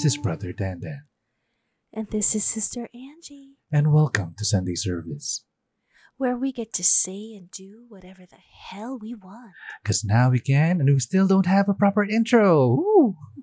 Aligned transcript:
This 0.00 0.16
is 0.16 0.24
Brother 0.24 0.56
Dandan, 0.56 1.04
And 1.92 2.08
this 2.08 2.32
is 2.32 2.40
Sister 2.40 2.88
Angie, 2.96 3.60
and 3.68 3.92
welcome 3.92 4.32
to 4.40 4.48
Sunday 4.48 4.72
service. 4.72 5.44
where 6.16 6.40
we 6.40 6.56
get 6.56 6.72
to 6.80 6.82
say 6.82 7.36
and 7.36 7.52
do 7.52 7.84
whatever 7.92 8.24
the 8.24 8.40
hell 8.40 8.96
we 8.96 9.12
want. 9.12 9.52
Because 9.84 10.00
now 10.00 10.32
we 10.32 10.40
can, 10.40 10.80
and 10.80 10.88
we 10.88 11.04
still 11.04 11.28
don't 11.28 11.44
have 11.44 11.68
a 11.68 11.76
proper 11.76 12.00
intro. 12.00 12.80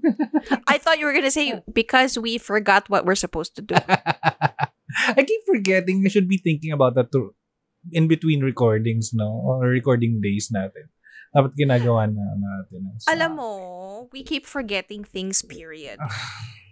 I 0.66 0.82
thought 0.82 0.98
you 0.98 1.06
were 1.06 1.14
going 1.14 1.30
to 1.30 1.38
say 1.38 1.62
because 1.70 2.18
we 2.18 2.42
forgot 2.42 2.90
what 2.90 3.06
we're 3.06 3.14
supposed 3.14 3.54
to 3.58 3.62
do. 3.62 3.78
I 3.88 5.22
keep 5.22 5.42
forgetting 5.46 6.02
I 6.02 6.10
should 6.10 6.26
be 6.28 6.42
thinking 6.42 6.74
about 6.74 6.98
that 6.98 7.12
too. 7.14 7.38
In 7.94 8.10
between 8.10 8.42
recordings, 8.42 9.14
no? 9.14 9.30
Or 9.30 9.70
recording 9.70 10.26
days 10.26 10.50
natin. 10.50 10.90
Dapat 11.36 11.52
ginagawa 11.56 12.08
na 12.08 12.24
natin. 12.36 12.92
So, 13.00 13.12
Alam 13.12 13.32
mo, 13.38 13.52
we 14.12 14.24
keep 14.24 14.46
forgetting 14.46 15.04
things, 15.04 15.42
period. 15.42 16.00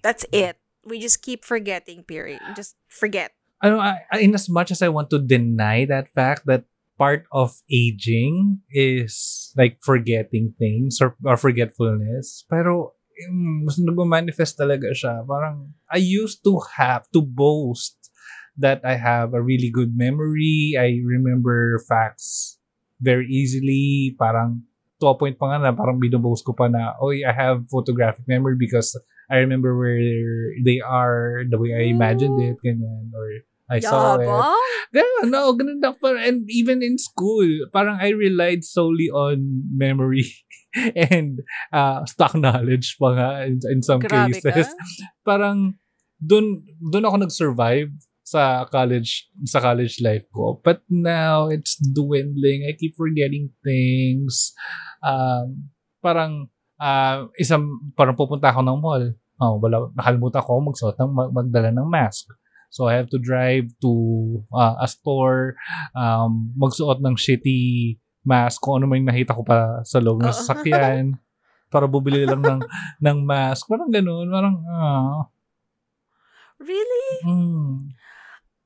That's 0.06 0.26
it. 0.32 0.58
We 0.86 1.02
just 1.02 1.26
keep 1.26 1.44
forgetting, 1.44 2.06
period. 2.06 2.42
Just 2.56 2.78
forget. 2.88 3.36
ano, 3.66 3.82
in 4.20 4.38
as 4.38 4.50
much 4.50 4.70
as 4.70 4.82
I 4.82 4.90
want 4.90 5.10
to 5.10 5.20
deny 5.20 5.86
that 5.86 6.14
fact 6.14 6.46
that 6.46 6.70
part 6.98 7.26
of 7.32 7.60
aging 7.68 8.62
is 8.72 9.52
like 9.58 9.80
forgetting 9.82 10.54
things 10.58 11.02
or, 11.02 11.16
or 11.26 11.36
forgetfulness, 11.36 12.46
pero 12.48 12.94
mm, 13.32 13.66
mas 13.66 13.82
nag-manifest 13.82 14.60
talaga 14.60 14.94
siya. 14.94 15.26
Parang, 15.26 15.74
I 15.92 15.98
used 15.98 16.44
to 16.46 16.62
have 16.78 17.10
to 17.12 17.26
boast 17.26 17.98
that 18.56 18.80
I 18.86 18.96
have 18.96 19.34
a 19.34 19.44
really 19.44 19.68
good 19.68 19.98
memory. 19.98 20.80
I 20.80 21.04
remember 21.04 21.82
facts 21.84 22.55
very 23.06 23.30
easily. 23.30 24.18
Parang, 24.18 24.66
to 24.98 25.14
a 25.14 25.14
point 25.14 25.38
pa 25.38 25.54
nga 25.54 25.70
na 25.70 25.78
parang 25.78 26.02
binuboast 26.02 26.42
ko 26.42 26.58
pa 26.58 26.66
na, 26.66 26.98
oh, 26.98 27.14
I 27.14 27.30
have 27.30 27.70
photographic 27.70 28.26
memory 28.26 28.58
because 28.58 28.98
I 29.30 29.46
remember 29.46 29.78
where 29.78 30.02
they 30.66 30.82
are, 30.82 31.46
the 31.46 31.62
way 31.62 31.78
I 31.78 31.94
imagined 31.94 32.42
it, 32.42 32.58
ganyan, 32.66 33.14
or 33.14 33.46
I 33.70 33.82
saw 33.82 34.18
it. 34.18 34.30
Ganun, 34.94 35.34
no, 35.34 35.54
ganun 35.58 35.82
na 35.82 35.94
pa. 35.94 36.14
And 36.14 36.46
even 36.50 36.86
in 36.86 36.98
school, 37.02 37.46
parang 37.74 37.98
I 37.98 38.14
relied 38.14 38.62
solely 38.64 39.10
on 39.10 39.66
memory 39.74 40.30
and 40.96 41.42
uh, 41.74 42.06
stock 42.06 42.38
knowledge 42.38 42.98
pa 43.02 43.10
nga 43.18 43.30
in, 43.50 43.60
in 43.66 43.82
some 43.82 44.02
Grabe 44.02 44.38
ka. 44.38 44.54
cases. 44.54 44.70
Parang 45.26 45.82
dun, 46.22 46.62
dun 46.78 47.06
ako 47.06 47.26
nag-survive 47.26 47.90
sa 48.26 48.66
college 48.74 49.30
sa 49.46 49.62
college 49.62 50.02
life 50.02 50.26
ko. 50.34 50.58
But 50.66 50.82
now 50.90 51.54
it's 51.54 51.78
dwindling. 51.78 52.66
I 52.66 52.74
keep 52.74 52.98
forgetting 52.98 53.54
things. 53.62 54.50
Um, 55.06 55.70
parang 56.02 56.50
uh, 56.82 57.30
isang 57.38 57.94
parang 57.94 58.18
pupunta 58.18 58.50
ako 58.50 58.66
ng 58.66 58.82
mall. 58.82 59.06
Oh, 59.38 59.62
wala 59.62 59.94
nakalimutan 59.94 60.42
ko 60.42 60.58
magsuot 60.58 60.98
ng 60.98 61.12
mag- 61.14 61.34
magdala 61.38 61.70
ng 61.70 61.86
mask. 61.86 62.34
So 62.74 62.90
I 62.90 62.98
have 62.98 63.14
to 63.14 63.22
drive 63.22 63.72
to 63.86 63.92
uh, 64.50 64.82
a 64.82 64.88
store, 64.90 65.56
um, 65.94 66.52
magsuot 66.58 67.00
ng 67.00 67.16
shitty 67.16 67.96
mask 68.26 68.58
kung 68.58 68.82
ano 68.82 68.90
may 68.90 69.00
nakita 69.06 69.38
ko 69.38 69.46
pa 69.46 69.86
sa 69.86 70.02
loob 70.02 70.26
ng 70.26 70.34
sasakyan 70.34 71.14
para 71.74 71.86
bubili 71.86 72.26
lang 72.26 72.42
ng 72.42 72.62
ng 73.06 73.18
mask. 73.22 73.70
Parang 73.70 73.94
ganun, 73.94 74.28
parang 74.34 74.56
ah. 74.66 75.30
Really? 76.58 77.08
mm. 77.22 78.05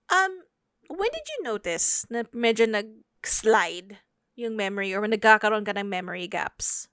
Um, 0.09 0.43
when 0.89 1.09
did 1.13 1.25
you 1.37 1.39
notice 1.45 2.05
na 2.09 2.25
medyo 2.33 2.65
nag-slide 2.65 4.01
yung 4.35 4.55
memory 4.57 4.93
or 4.95 5.05
nagkakaroon 5.05 5.65
ka 5.65 5.73
ng 5.77 5.89
memory 5.89 6.27
gaps? 6.27 6.89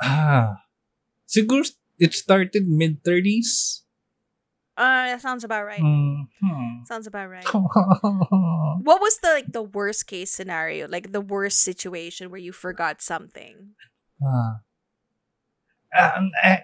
Ah. 0.00 0.64
Siguro 1.28 1.64
it 2.00 2.12
started 2.12 2.66
mid-30s. 2.68 3.82
Uh, 4.80 5.12
that 5.12 5.20
sounds 5.20 5.44
about 5.44 5.68
right. 5.68 5.80
Mhm. 5.84 6.86
Sounds 6.88 7.04
about 7.06 7.28
right. 7.28 7.44
What 8.86 9.00
was 9.04 9.20
the 9.20 9.28
like 9.36 9.52
the 9.52 9.60
worst 9.62 10.08
case 10.08 10.32
scenario? 10.32 10.88
Like 10.88 11.12
the 11.12 11.20
worst 11.20 11.60
situation 11.60 12.32
where 12.32 12.40
you 12.40 12.52
forgot 12.52 13.04
something? 13.04 13.76
ah. 14.24 14.64
Ah, 15.92 16.22
ang- 16.22 16.32
eh, 16.46 16.62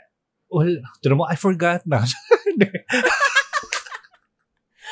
well, 0.48 0.70
mo, 1.18 1.26
I 1.28 1.34
forgot 1.36 1.82
na. 1.84 2.06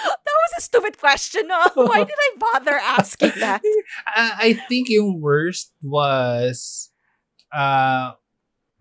That 0.05 0.39
was 0.45 0.53
a 0.59 0.61
stupid 0.61 0.99
question. 0.99 1.49
No? 1.49 1.65
Why 1.75 2.05
did 2.05 2.19
I 2.19 2.31
bother 2.39 2.77
asking 2.77 3.33
that? 3.41 3.63
I 4.07 4.33
I 4.39 4.49
think 4.69 4.89
yung 4.89 5.21
worst 5.21 5.73
was 5.83 6.91
uh 7.53 8.13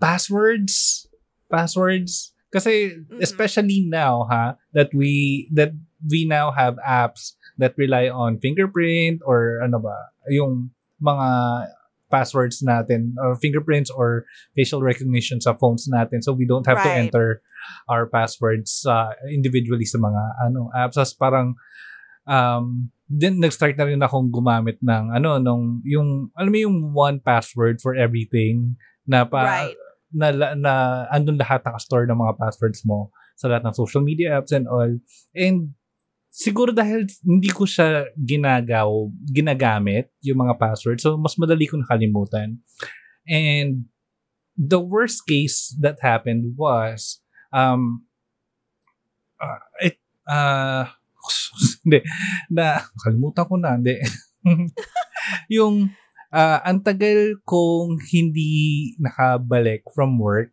passwords. 0.01 1.07
Passwords. 1.50 2.33
Kasi 2.53 3.01
especially 3.17 3.81
now 3.88 4.29
ha 4.29 4.56
that 4.78 4.94
we 4.94 5.50
that 5.53 5.73
we 6.06 6.25
now 6.28 6.51
have 6.51 6.78
apps 6.85 7.33
that 7.57 7.73
rely 7.78 8.09
on 8.09 8.38
fingerprint 8.38 9.22
or 9.25 9.62
ano 9.63 9.79
ba 9.79 10.13
yung 10.29 10.69
mga 11.01 11.29
passwords 12.13 12.62
natin 12.62 13.18
or 13.18 13.34
fingerprints 13.41 13.90
or 13.90 14.29
facial 14.53 14.85
recognition 14.85 15.41
sa 15.41 15.57
phones 15.57 15.90
natin 15.90 16.22
so 16.22 16.29
we 16.29 16.46
don't 16.46 16.69
have 16.69 16.78
to 16.78 16.94
Right. 16.94 17.09
enter 17.09 17.41
our 17.90 18.06
passwords 18.06 18.85
uh, 18.85 19.18
individually 19.34 19.90
sa 19.90 19.97
mga 19.97 20.22
ano 20.46 20.69
apps 20.78 21.01
as 21.01 21.18
parang 21.18 21.57
um 22.29 22.94
then 23.09 23.41
nag-start 23.41 23.75
na 23.75 23.90
rin 23.90 24.00
akong 24.00 24.29
gumamit 24.29 24.78
ng 24.85 25.12
ano 25.12 25.41
nung 25.41 25.81
yung 25.84 26.29
alam 26.38 26.51
mo 26.53 26.59
yung 26.62 26.78
one 26.94 27.18
password 27.18 27.81
for 27.81 27.97
everything 27.97 28.78
na 29.09 29.25
pa 29.25 29.68
Right. 29.68 29.78
na, 30.13 30.30
na, 30.30 30.47
na 30.53 30.74
andun 31.09 31.41
lahat 31.41 31.66
nakastore 31.66 32.06
ng 32.06 32.16
mga 32.16 32.38
passwords 32.38 32.85
mo 32.85 33.09
sa 33.34 33.50
lahat 33.50 33.66
ng 33.66 33.75
social 33.75 34.06
media 34.06 34.38
apps 34.38 34.53
and 34.53 34.69
all 34.69 34.94
and 35.34 35.74
siguro 36.33 36.73
dahil 36.73 37.05
hindi 37.21 37.53
ko 37.53 37.69
siya 37.69 38.09
ginagaw 38.17 38.89
ginagamit 39.29 40.09
yung 40.25 40.41
mga 40.41 40.57
passwords 40.57 41.05
so 41.05 41.13
mas 41.13 41.38
madali 41.38 41.69
ko 41.69 41.77
nakalimutan. 41.77 42.57
And 43.29 43.85
the 44.57 44.81
worst 44.81 45.29
case 45.29 45.77
that 45.77 46.01
happened 46.01 46.57
was 46.57 47.21
um 47.53 48.09
uh, 49.38 49.61
it 49.85 50.01
uh 50.25 50.89
hindi. 51.85 52.01
Na 52.50 52.81
kalimutan 53.05 53.45
ko 53.45 53.55
na 53.61 53.77
hindi. 53.77 54.01
Yung 55.55 55.94
ah, 56.33 56.59
ang 56.65 56.81
tagal 56.81 57.38
kong 57.45 58.01
hindi 58.09 58.91
nakabalik 58.97 59.85
from 59.94 60.17
work 60.17 60.51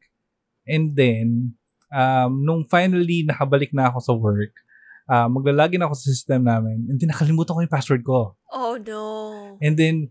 and 0.68 0.92
then 0.94 1.56
um 1.90 2.44
nung 2.44 2.62
finally 2.68 3.26
nakabalik 3.26 3.72
na 3.74 3.90
ako 3.90 3.98
sa 3.98 4.14
work 4.14 4.54
uh, 5.10 5.26
maglalagin 5.26 5.82
ako 5.82 5.98
sa 5.98 6.06
system 6.08 6.46
namin 6.46 6.86
and 6.86 6.96
then 6.96 7.10
nakalimutan 7.10 7.50
ko 7.50 7.60
yung 7.60 7.74
password 7.74 8.06
ko 8.06 8.38
Oh 8.50 8.78
no. 8.78 9.02
And 9.58 9.74
then, 9.74 10.10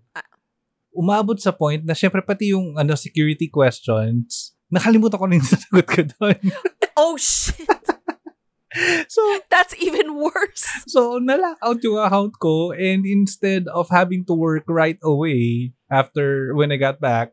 umabot 0.92 1.40
sa 1.40 1.52
point 1.52 1.84
na 1.84 1.96
syempre 1.96 2.20
pati 2.20 2.52
yung 2.52 2.76
ano, 2.76 2.96
security 2.96 3.48
questions, 3.48 4.52
nakalimutan 4.68 5.20
ko 5.20 5.26
na 5.28 5.36
yung 5.40 5.48
sasagot 5.56 5.88
ko 5.88 6.02
doon. 6.18 6.40
Oh 7.00 7.16
shit. 7.16 7.64
so, 9.08 9.24
That's 9.48 9.72
even 9.80 10.20
worse. 10.20 10.68
so 10.84 11.16
na-lock 11.16 11.56
out 11.64 11.80
yung 11.80 11.96
account 11.96 12.36
ko 12.44 12.76
and 12.76 13.08
instead 13.08 13.72
of 13.72 13.88
having 13.88 14.28
to 14.28 14.36
work 14.36 14.68
right 14.68 15.00
away 15.00 15.72
after 15.88 16.52
when 16.52 16.68
I 16.68 16.76
got 16.76 17.00
back, 17.00 17.32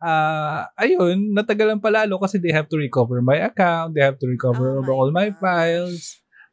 uh, 0.00 0.64
ayun, 0.80 1.36
natagalan 1.36 1.84
palalo 1.84 2.16
kasi 2.16 2.40
they 2.40 2.48
have 2.56 2.72
to 2.72 2.80
recover 2.80 3.20
my 3.20 3.44
account, 3.44 3.92
they 3.92 4.00
have 4.00 4.16
to 4.20 4.26
recover 4.26 4.80
Oh 4.80 4.88
my 4.88 4.88
all 4.88 5.10
my 5.12 5.28
gosh. 5.28 5.40
files. 5.44 6.02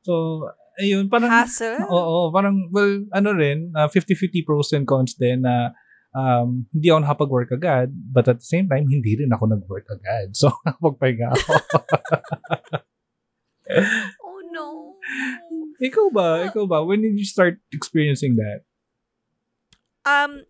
So, 0.01 0.45
ayun, 0.81 1.07
parang 1.07 1.29
Hassle? 1.29 1.85
Oo, 1.85 2.33
parang, 2.33 2.69
well, 2.73 3.05
ano 3.13 3.29
rin, 3.37 3.69
uh, 3.77 3.89
50-50 3.89 4.45
pros 4.45 4.73
and 4.73 4.89
cons 4.89 5.13
din 5.13 5.45
na 5.45 5.73
um, 6.15 6.65
hindi 6.73 6.89
ako 6.89 6.99
nakapag-work 7.05 7.51
agad, 7.53 7.93
but 7.93 8.27
at 8.27 8.41
the 8.41 8.47
same 8.47 8.67
time, 8.67 8.89
hindi 8.89 9.17
rin 9.19 9.31
ako 9.31 9.51
nag-work 9.51 9.87
agad. 9.91 10.33
So, 10.39 10.51
nakapagpahinga 10.65 11.27
ako. 11.33 11.51
Oh 14.19 14.43
no. 14.51 14.99
ikaw 15.79 16.11
ba? 16.11 16.43
Ikaw 16.51 16.67
ba? 16.67 16.83
When 16.83 16.99
did 16.99 17.15
you 17.15 17.23
start 17.23 17.63
experiencing 17.71 18.35
that? 18.35 18.67
Um, 20.03 20.43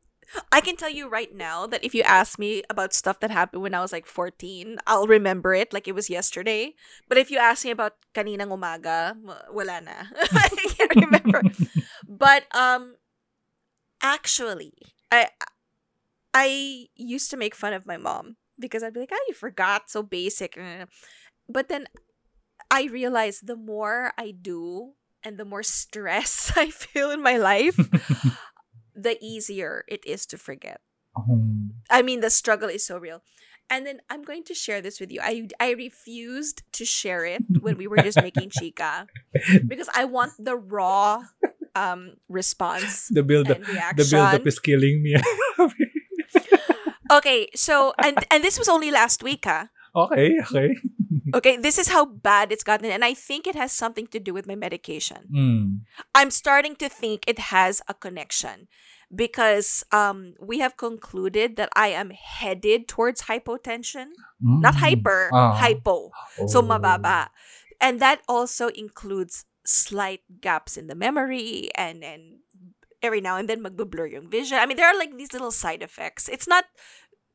I 0.52 0.62
can 0.62 0.76
tell 0.76 0.90
you 0.90 1.10
right 1.10 1.34
now 1.34 1.68
that 1.68 1.84
if 1.84 1.94
you 1.96 2.04
ask 2.04 2.40
me 2.40 2.64
about 2.70 2.94
stuff 2.94 3.20
that 3.20 3.32
happened 3.32 3.62
when 3.64 3.74
I 3.74 3.82
was 3.82 3.92
like 3.92 4.06
14, 4.06 4.78
I'll 4.88 5.08
remember 5.08 5.54
it 5.54 5.74
like 5.74 5.88
it 5.88 5.96
was 5.96 6.10
yesterday. 6.10 6.76
But 7.08 7.18
if 7.18 7.32
you 7.32 7.38
ask 7.38 7.66
me 7.66 7.72
about 7.72 7.96
kaninang 8.16 8.52
umaga, 8.52 9.16
wala 9.52 9.82
na. 9.82 10.12
I 10.32 10.50
can't 10.76 10.96
remember. 10.96 11.42
but 12.08 12.46
um 12.56 12.96
actually, 14.02 14.74
I 15.12 15.30
I 16.34 16.88
used 16.96 17.30
to 17.32 17.38
make 17.38 17.56
fun 17.56 17.74
of 17.74 17.86
my 17.86 17.98
mom 17.98 18.38
because 18.60 18.84
I'd 18.84 18.94
be 18.94 19.02
like, 19.02 19.12
"Ah, 19.12 19.26
you 19.28 19.34
forgot, 19.34 19.90
so 19.90 20.04
basic." 20.04 20.58
But 21.50 21.68
then 21.68 21.88
I 22.72 22.88
realized 22.88 23.48
the 23.48 23.60
more 23.60 24.14
I 24.18 24.32
do 24.32 24.94
and 25.24 25.38
the 25.38 25.46
more 25.46 25.64
stress 25.64 26.52
I 26.56 26.70
feel 26.72 27.12
in 27.12 27.22
my 27.22 27.38
life, 27.38 27.78
the 28.96 29.18
easier 29.22 29.84
it 29.88 30.06
is 30.06 30.26
to 30.28 30.38
forget. 30.38 30.82
Um, 31.16 31.74
I 31.90 32.02
mean, 32.02 32.22
the 32.22 32.30
struggle 32.30 32.70
is 32.70 32.86
so 32.86 32.98
real. 32.98 33.22
And 33.70 33.86
then 33.86 34.02
I'm 34.10 34.24
going 34.24 34.44
to 34.46 34.54
share 34.54 34.82
this 34.82 35.00
with 35.00 35.12
you. 35.12 35.22
I 35.24 35.48
I 35.60 35.72
refused 35.72 36.64
to 36.74 36.84
share 36.84 37.24
it 37.24 37.42
when 37.62 37.78
we 37.78 37.88
were 37.88 38.04
just 38.04 38.20
making 38.20 38.52
chica 38.52 39.08
because 39.68 39.88
I 39.96 40.04
want 40.04 40.34
the 40.38 40.58
raw 40.58 41.24
um 41.74 42.20
response 42.28 43.08
The 43.14 43.24
build 43.24 43.50
up, 43.50 43.64
the 43.96 44.08
build 44.12 44.36
up 44.36 44.46
is 44.46 44.60
killing 44.60 45.02
me. 45.04 45.16
Okay, 47.12 47.50
so 47.56 47.94
and 48.00 48.24
and 48.32 48.44
this 48.44 48.58
was 48.58 48.70
only 48.70 48.90
last 48.90 49.22
week, 49.22 49.44
huh? 49.44 49.68
okay, 49.96 50.40
okay. 50.48 50.76
Okay, 51.36 51.58
this 51.60 51.78
is 51.78 51.90
how 51.92 52.06
bad 52.06 52.52
it's 52.52 52.64
gotten, 52.64 52.88
and 52.90 53.04
I 53.04 53.14
think 53.14 53.46
it 53.48 53.56
has 53.56 53.72
something 53.76 54.08
to 54.16 54.20
do 54.20 54.34
with 54.34 54.48
my 54.48 54.56
medication. 54.56 55.28
Mm. 55.28 55.84
I'm 56.16 56.32
starting 56.32 56.76
to 56.80 56.88
think 56.88 57.24
it 57.28 57.52
has 57.52 57.82
a 57.88 57.94
connection 57.94 58.72
because 59.12 59.84
um 59.92 60.40
we 60.40 60.64
have 60.64 60.80
concluded 60.80 61.60
that 61.60 61.68
I 61.76 61.92
am 61.92 62.16
headed 62.16 62.88
towards 62.88 63.28
hypotension, 63.28 64.16
not 64.40 64.80
Mm. 64.80 64.84
hyper, 64.88 65.22
Ah. 65.36 65.52
hypo. 65.60 66.16
So 66.48 66.64
Oh. 66.64 66.68
mababa. 66.68 67.28
And 67.84 68.00
that 68.00 68.22
also 68.32 68.72
includes 68.72 69.44
slight 69.68 70.24
gaps 70.40 70.78
in 70.80 70.88
the 70.88 70.96
memory 70.96 71.70
and 71.76 72.04
and 72.08 72.40
every 73.02 73.18
now 73.20 73.36
and 73.36 73.50
then 73.50 73.66
magbe-blur 73.66 74.06
yung 74.14 74.30
vision. 74.30 74.62
I 74.62 74.70
mean, 74.70 74.78
there 74.78 74.86
are 74.86 74.94
like 74.98 75.18
these 75.18 75.34
little 75.34 75.50
side 75.50 75.82
effects. 75.82 76.30
It's 76.30 76.46
not 76.46 76.70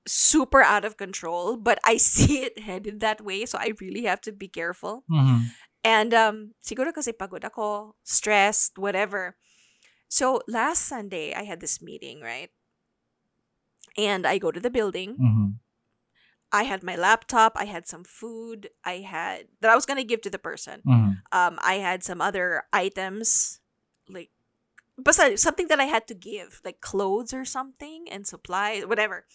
super 0.07 0.63
out 0.63 0.85
of 0.85 0.97
control, 0.97 1.57
but 1.57 1.79
I 1.85 1.97
see 2.03 2.43
it 2.47 2.59
headed 2.63 3.01
that 3.01 3.21
way, 3.21 3.45
so 3.47 3.59
I 3.59 3.75
really 3.81 4.05
have 4.07 4.21
to 4.23 4.33
be 4.33 4.49
careful. 4.49 5.05
Mhm. 5.11 5.51
And 5.87 6.11
um 6.15 6.37
siguro 6.63 6.91
kasi 6.95 7.13
pagod 7.15 7.45
ako, 7.47 7.95
stressed, 8.03 8.79
whatever. 8.79 9.37
So 10.09 10.43
last 10.47 10.87
Sunday 10.87 11.35
I 11.35 11.43
had 11.47 11.59
this 11.61 11.83
meeting, 11.83 12.23
right? 12.23 12.51
And 13.97 14.27
I 14.27 14.39
go 14.39 14.51
to 14.51 14.61
the 14.61 14.71
building. 14.71 15.17
Mhm. 15.17 15.49
I 16.53 16.63
had 16.63 16.83
my 16.87 16.95
laptop, 16.95 17.59
I 17.59 17.67
had 17.67 17.87
some 17.91 18.05
food, 18.05 18.71
I 18.87 19.03
had 19.03 19.49
that 19.61 19.71
I 19.71 19.75
was 19.75 19.85
going 19.85 19.99
to 19.99 20.07
give 20.07 20.23
to 20.23 20.31
the 20.31 20.39
person. 20.43 20.83
Mhm. 20.87 21.23
Um 21.33 21.59
I 21.63 21.83
had 21.83 22.03
some 22.07 22.23
other 22.23 22.65
items 22.73 23.59
like 24.09 24.31
basta 24.97 25.37
something 25.37 25.67
that 25.69 25.81
I 25.83 25.91
had 25.91 26.07
to 26.09 26.15
give, 26.17 26.63
like 26.65 26.81
clothes 26.81 27.35
or 27.35 27.45
something 27.45 28.07
and 28.11 28.27
supplies, 28.27 28.87
whatever. 28.87 29.27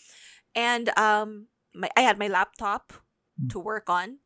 And 0.55 0.89
um 0.97 1.47
my 1.73 1.89
I 1.95 2.01
had 2.01 2.19
my 2.19 2.27
laptop 2.27 2.93
to 3.49 3.59
work 3.59 3.89
on. 3.89 4.19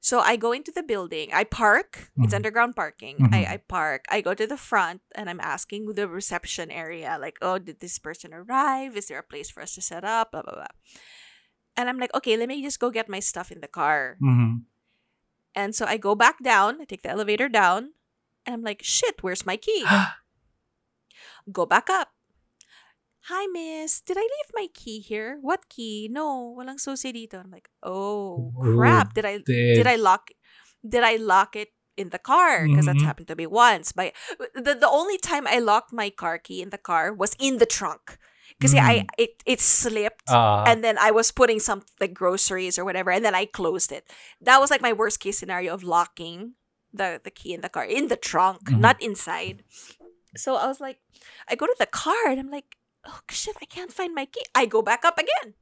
So 0.00 0.20
I 0.20 0.36
go 0.36 0.52
into 0.52 0.70
the 0.70 0.82
building. 0.82 1.30
I 1.32 1.42
park. 1.44 2.10
It's 2.18 2.32
Mhm. 2.32 2.36
underground 2.36 2.76
parking. 2.76 3.18
Mhm. 3.18 3.34
I, 3.34 3.54
I 3.54 3.56
park. 3.58 4.04
I 4.08 4.20
go 4.22 4.34
to 4.34 4.46
the 4.46 4.56
front 4.56 5.02
and 5.14 5.28
I'm 5.28 5.40
asking 5.40 5.86
the 5.94 6.06
reception 6.06 6.70
area, 6.70 7.18
like, 7.20 7.38
oh, 7.42 7.58
did 7.58 7.80
this 7.80 7.98
person 7.98 8.32
arrive? 8.32 8.96
Is 8.96 9.06
there 9.08 9.18
a 9.18 9.26
place 9.26 9.50
for 9.50 9.62
us 9.62 9.74
to 9.74 9.82
set 9.82 10.04
up? 10.04 10.30
Blah, 10.30 10.42
blah, 10.42 10.54
blah. 10.54 10.74
And 11.76 11.88
I'm 11.90 11.98
like, 11.98 12.14
okay, 12.14 12.36
let 12.36 12.48
me 12.48 12.62
just 12.62 12.78
go 12.78 12.90
get 12.90 13.08
my 13.08 13.18
stuff 13.20 13.50
in 13.50 13.60
the 13.60 13.68
car. 13.68 14.16
Mhm. 14.22 14.64
And 15.54 15.74
so 15.74 15.84
I 15.86 15.96
go 15.96 16.14
back 16.14 16.38
down. 16.42 16.80
I 16.80 16.84
take 16.86 17.02
the 17.02 17.10
elevator 17.10 17.48
down. 17.48 17.92
And 18.46 18.54
I'm 18.54 18.62
like, 18.62 18.82
shit, 18.86 19.22
where's 19.26 19.44
my 19.44 19.56
key? 19.56 19.82
go 21.50 21.66
back 21.66 21.90
up. 21.90 22.12
Hi, 23.28 23.46
miss. 23.50 24.00
Did 24.02 24.16
I 24.16 24.22
leave 24.22 24.50
my 24.54 24.68
key 24.72 25.00
here? 25.00 25.38
What 25.42 25.68
key? 25.68 26.08
No, 26.10 26.54
walang 26.56 26.78
susi 26.78 27.12
dito. 27.12 27.42
I'm 27.42 27.50
like, 27.50 27.68
oh, 27.82 28.52
crap. 28.62 29.14
Did 29.14 29.24
I 29.26 29.38
did 29.42 29.86
I 29.86 29.96
lock 29.96 30.30
did 30.86 31.02
I 31.02 31.16
lock 31.16 31.56
it 31.56 31.74
in 31.96 32.10
the 32.10 32.20
car 32.20 32.68
because 32.68 32.86
that's 32.86 33.00
Mhm. 33.02 33.08
happened 33.08 33.28
to 33.32 33.34
me 33.34 33.46
once 33.48 33.90
but 33.90 34.12
the, 34.52 34.76
the 34.76 34.86
only 34.86 35.16
time 35.16 35.48
I 35.48 35.58
locked 35.58 35.96
my 35.96 36.10
car 36.12 36.36
key 36.36 36.60
in 36.60 36.68
the 36.68 36.76
car 36.78 37.08
was 37.08 37.32
in 37.40 37.56
the 37.56 37.64
trunk 37.64 38.20
because 38.60 38.76
I 38.76 39.08
Mm. 39.08 39.16
it 39.16 39.40
it 39.48 39.60
slipped 39.64 40.28
Ah. 40.28 40.68
and 40.68 40.84
then 40.84 41.00
I 41.00 41.08
was 41.10 41.32
putting 41.32 41.56
some 41.58 41.88
like 41.96 42.12
groceries 42.12 42.76
or 42.76 42.84
whatever 42.84 43.08
and 43.10 43.24
then 43.24 43.32
I 43.34 43.48
closed 43.48 43.90
it 43.96 44.04
that 44.44 44.60
was 44.60 44.68
like 44.70 44.84
my 44.84 44.92
worst 44.92 45.24
case 45.24 45.40
scenario 45.40 45.72
of 45.72 45.80
locking 45.82 46.60
the 46.92 47.16
the 47.24 47.32
key 47.32 47.56
in 47.56 47.64
the 47.64 47.72
car 47.72 47.88
in 47.88 48.12
the 48.12 48.20
trunk 48.20 48.68
Mhm. 48.68 48.76
not 48.76 49.00
inside 49.00 49.64
so 50.36 50.56
I 50.60 50.68
was 50.68 50.80
like 50.84 51.00
I 51.48 51.56
go 51.56 51.64
to 51.66 51.76
the 51.80 51.88
car 51.88 52.28
and 52.28 52.38
I'm 52.38 52.52
like 52.52 52.76
oh 53.06 53.20
shit 53.30 53.56
I 53.62 53.66
can't 53.66 53.92
find 53.92 54.14
my 54.14 54.26
key 54.26 54.44
I 54.54 54.66
go 54.66 54.82
back 54.82 55.04
up 55.04 55.18
again 55.18 55.54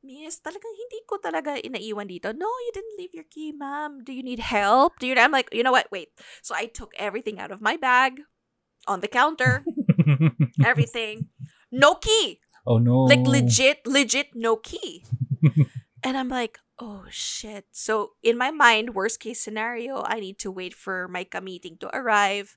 Miss, 0.00 0.40
talagang 0.40 0.72
hindi 0.72 1.04
ko 1.04 1.20
talaga 1.20 1.60
inaiwan 1.60 2.08
dito. 2.08 2.32
No, 2.32 2.48
you 2.48 2.72
didn't 2.72 2.96
leave 2.96 3.12
your 3.12 3.28
key, 3.28 3.52
ma'am. 3.52 4.00
Do 4.00 4.16
you 4.16 4.24
need 4.24 4.40
help? 4.40 4.96
Do 4.96 5.04
you? 5.04 5.12
I'm 5.12 5.28
like, 5.28 5.52
you 5.52 5.60
know 5.60 5.76
what? 5.76 5.92
Wait. 5.92 6.16
So 6.40 6.56
I 6.56 6.72
took 6.72 6.96
everything 6.96 7.36
out 7.36 7.52
of 7.52 7.60
my 7.60 7.76
bag, 7.76 8.24
on 8.86 9.00
the 9.00 9.08
counter, 9.08 9.64
everything. 10.64 11.28
No 11.70 11.94
key. 11.94 12.40
oh 12.66 12.78
no. 12.78 13.04
Like 13.04 13.26
legit, 13.26 13.86
legit 13.86 14.32
no 14.34 14.56
key. 14.56 15.04
and 16.04 16.16
I'm 16.16 16.28
like, 16.28 16.58
oh 16.78 17.04
shit. 17.10 17.66
So 17.72 18.12
in 18.22 18.38
my 18.38 18.50
mind, 18.50 18.94
worst 18.94 19.20
case 19.20 19.40
scenario, 19.40 20.02
I 20.04 20.20
need 20.20 20.38
to 20.40 20.50
wait 20.50 20.74
for 20.74 21.08
my 21.08 21.26
meeting 21.42 21.76
to 21.80 21.94
arrive. 21.94 22.56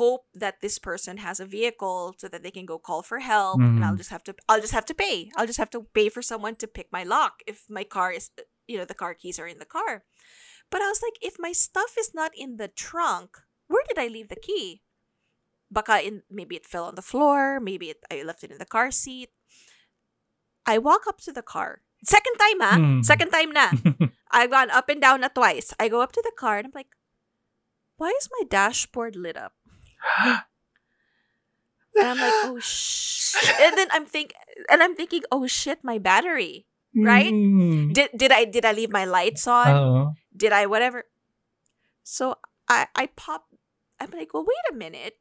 Hope 0.00 0.24
that 0.32 0.60
this 0.64 0.78
person 0.80 1.18
has 1.20 1.38
a 1.38 1.44
vehicle 1.44 2.14
so 2.16 2.26
that 2.28 2.42
they 2.42 2.50
can 2.50 2.64
go 2.64 2.78
call 2.78 3.02
for 3.02 3.20
help, 3.20 3.60
and 3.60 3.84
I'll 3.84 3.92
Mhm. 3.92 3.98
just 4.00 4.08
have 4.08 4.24
to. 4.24 4.34
I'll 4.48 4.60
just 4.60 4.72
have 4.72 4.86
to 4.88 4.94
pay. 4.96 5.28
I'll 5.36 5.46
just 5.46 5.58
have 5.60 5.68
to 5.76 5.84
pay 5.92 6.08
for 6.08 6.22
someone 6.22 6.56
to 6.56 6.66
pick 6.66 6.88
my 6.90 7.04
lock 7.04 7.42
if 7.46 7.68
my 7.68 7.84
car 7.84 8.10
is, 8.10 8.30
you 8.66 8.78
know, 8.78 8.86
the 8.88 8.94
car 8.96 9.12
keys 9.12 9.38
are 9.38 9.46
in 9.46 9.58
the 9.60 9.68
car. 9.68 10.04
But 10.72 10.80
I 10.80 10.88
was 10.88 11.02
like, 11.04 11.18
if 11.20 11.36
my 11.38 11.52
stuff 11.52 11.98
is 12.00 12.14
not 12.16 12.32
in 12.34 12.56
the 12.56 12.68
trunk, 12.72 13.36
where 13.68 13.84
did 13.86 13.98
I 14.00 14.08
leave 14.08 14.28
the 14.32 14.40
key? 14.40 14.80
Baka 15.68 16.00
in 16.00 16.22
maybe 16.32 16.56
it 16.56 16.64
fell 16.64 16.84
on 16.88 16.94
the 16.96 17.04
floor, 17.04 17.60
maybe 17.60 17.90
it, 17.92 18.00
I 18.10 18.22
left 18.24 18.44
it 18.44 18.50
in 18.50 18.56
the 18.56 18.64
car 18.64 18.88
seat. 18.90 19.28
I 20.64 20.78
walk 20.78 21.04
up 21.06 21.20
to 21.28 21.32
the 21.32 21.42
car. 21.44 21.82
Second 22.04 22.36
time, 22.40 22.60
ha? 22.64 22.74
Hmm. 22.80 23.02
Second 23.04 23.30
time 23.30 23.52
na. 23.52 23.68
I've 24.32 24.50
gone 24.50 24.70
up 24.72 24.88
and 24.88 25.00
down 25.04 25.20
na 25.20 25.28
twice. 25.28 25.74
I 25.78 25.88
go 25.92 26.00
up 26.00 26.12
to 26.16 26.22
the 26.24 26.32
car 26.32 26.56
and 26.58 26.66
I'm 26.72 26.72
like, 26.74 26.96
why 28.00 28.08
is 28.16 28.28
my 28.32 28.48
dashboard 28.48 29.16
lit 29.16 29.36
up? 29.36 29.52
And 31.94 32.08
I'm 32.08 32.18
like, 32.18 32.32
oh 32.48 32.58
shit. 32.60 33.60
And 33.60 33.76
then 33.76 33.88
I'm 33.92 34.06
think 34.06 34.32
and 34.70 34.82
I'm 34.82 34.96
thinking, 34.96 35.22
oh 35.30 35.46
shit, 35.46 35.84
my 35.84 35.98
battery. 35.98 36.66
right? 36.96 37.32
Mm. 37.32 37.92
Did 37.92 38.10
did 38.16 38.32
I 38.32 38.44
did 38.44 38.64
I 38.64 38.72
leave 38.72 38.90
my 38.90 39.04
lights 39.04 39.46
on? 39.46 39.68
Oo. 39.76 40.12
did 40.36 40.52
I 40.52 40.66
whatever? 40.66 41.04
So 42.02 42.36
I 42.68 42.88
I 42.96 43.08
pop. 43.16 43.44
I'm 44.00 44.10
like, 44.10 44.34
well, 44.34 44.44
wait 44.44 44.72
a 44.72 44.74
minute. 44.74 45.16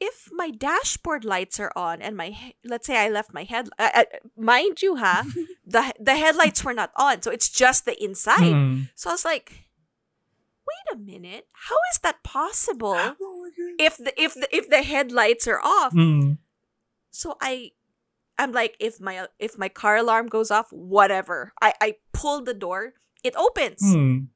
If 0.00 0.28
my 0.32 0.50
dashboard 0.50 1.24
lights 1.24 1.60
are 1.60 1.70
on 1.76 2.02
and 2.02 2.16
my 2.16 2.34
let's 2.64 2.86
say 2.88 2.96
I 2.98 3.08
left 3.08 3.32
my 3.32 3.44
head, 3.44 3.68
uh, 3.78 4.02
uh, 4.02 4.10
mind 4.36 4.82
you, 4.82 4.96
huh? 4.96 5.22
the 5.66 5.92
the 6.00 6.16
headlights 6.16 6.64
were 6.64 6.74
not 6.74 6.90
on, 6.96 7.22
so 7.22 7.30
it's 7.30 7.48
just 7.48 7.84
the 7.84 7.94
inside. 8.02 8.56
Mm. 8.56 8.88
So 8.96 9.10
I 9.10 9.14
was 9.14 9.24
like, 9.24 9.68
wait 10.66 10.86
a 10.92 10.98
minute, 10.98 11.46
how 11.52 11.76
is 11.92 12.00
that 12.02 12.24
possible? 12.24 12.98
If 13.82 13.96
the 13.98 14.12
if 14.20 14.34
the 14.34 14.48
if 14.54 14.68
the 14.70 14.82
headlights 14.82 15.46
are 15.48 15.60
off, 15.60 15.92
Mm. 15.92 16.38
so 17.10 17.36
I 17.40 17.72
I'm 18.38 18.52
like 18.52 18.76
if 18.78 19.00
my 19.00 19.26
if 19.38 19.58
my 19.58 19.68
car 19.68 19.96
alarm 19.96 20.28
goes 20.28 20.50
off, 20.50 20.72
whatever. 20.72 21.52
I 21.60 21.74
I 21.80 21.96
pull 22.12 22.42
the 22.42 22.54
door, 22.54 22.94
it 23.24 23.34
opens. 23.36 23.82
Mm. 23.82 24.28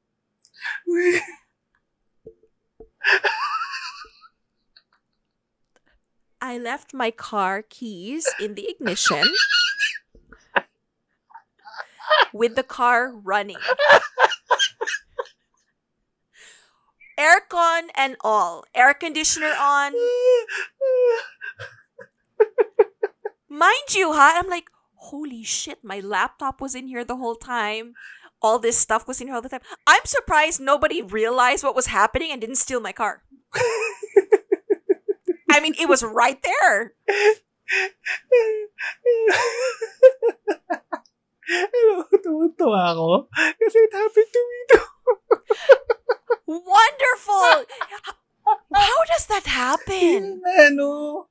I 6.41 6.57
left 6.57 6.93
my 6.93 7.09
car 7.11 7.63
keys 7.67 8.27
in 8.39 8.53
the 8.55 8.69
ignition 8.69 9.23
with 12.33 12.55
the 12.55 12.63
car 12.63 13.11
running. 13.11 13.57
And 17.97 18.15
all. 18.21 18.63
Air 18.75 18.93
conditioner 18.93 19.53
on. 19.59 19.93
Mind 23.49 23.95
you, 23.95 24.13
ha? 24.13 24.37
I'm 24.37 24.49
like, 24.49 24.69
holy 24.95 25.43
shit, 25.43 25.83
my 25.83 25.99
laptop 25.99 26.61
was 26.61 26.75
in 26.75 26.87
here 26.87 27.03
the 27.03 27.17
whole 27.17 27.35
time. 27.35 27.95
All 28.39 28.59
this 28.59 28.77
stuff 28.77 29.07
was 29.07 29.19
in 29.19 29.27
here 29.27 29.35
all 29.35 29.41
the 29.41 29.49
time. 29.49 29.65
I'm 29.87 30.05
surprised 30.05 30.61
nobody 30.61 31.01
realized 31.01 31.63
what 31.63 31.75
was 31.75 31.87
happening 31.87 32.31
and 32.31 32.39
didn't 32.39 32.57
steal 32.57 32.79
my 32.79 32.91
car. 32.91 33.23
I 35.49 35.59
mean, 35.59 35.73
it 35.79 35.89
was 35.89 36.03
right 36.03 36.37
there. 36.43 36.93
Alam 41.47 42.51
mo, 42.59 42.75
ako. 42.75 43.31
Kasi 43.31 43.77
it 43.79 43.93
happened 43.95 44.31
to 44.31 44.41
me 44.43 44.59
too. 44.69 44.85
Wonderful. 46.47 47.67
How 48.71 48.99
does 49.11 49.27
that 49.27 49.45
happen? 49.45 50.39
ano? 50.63 51.27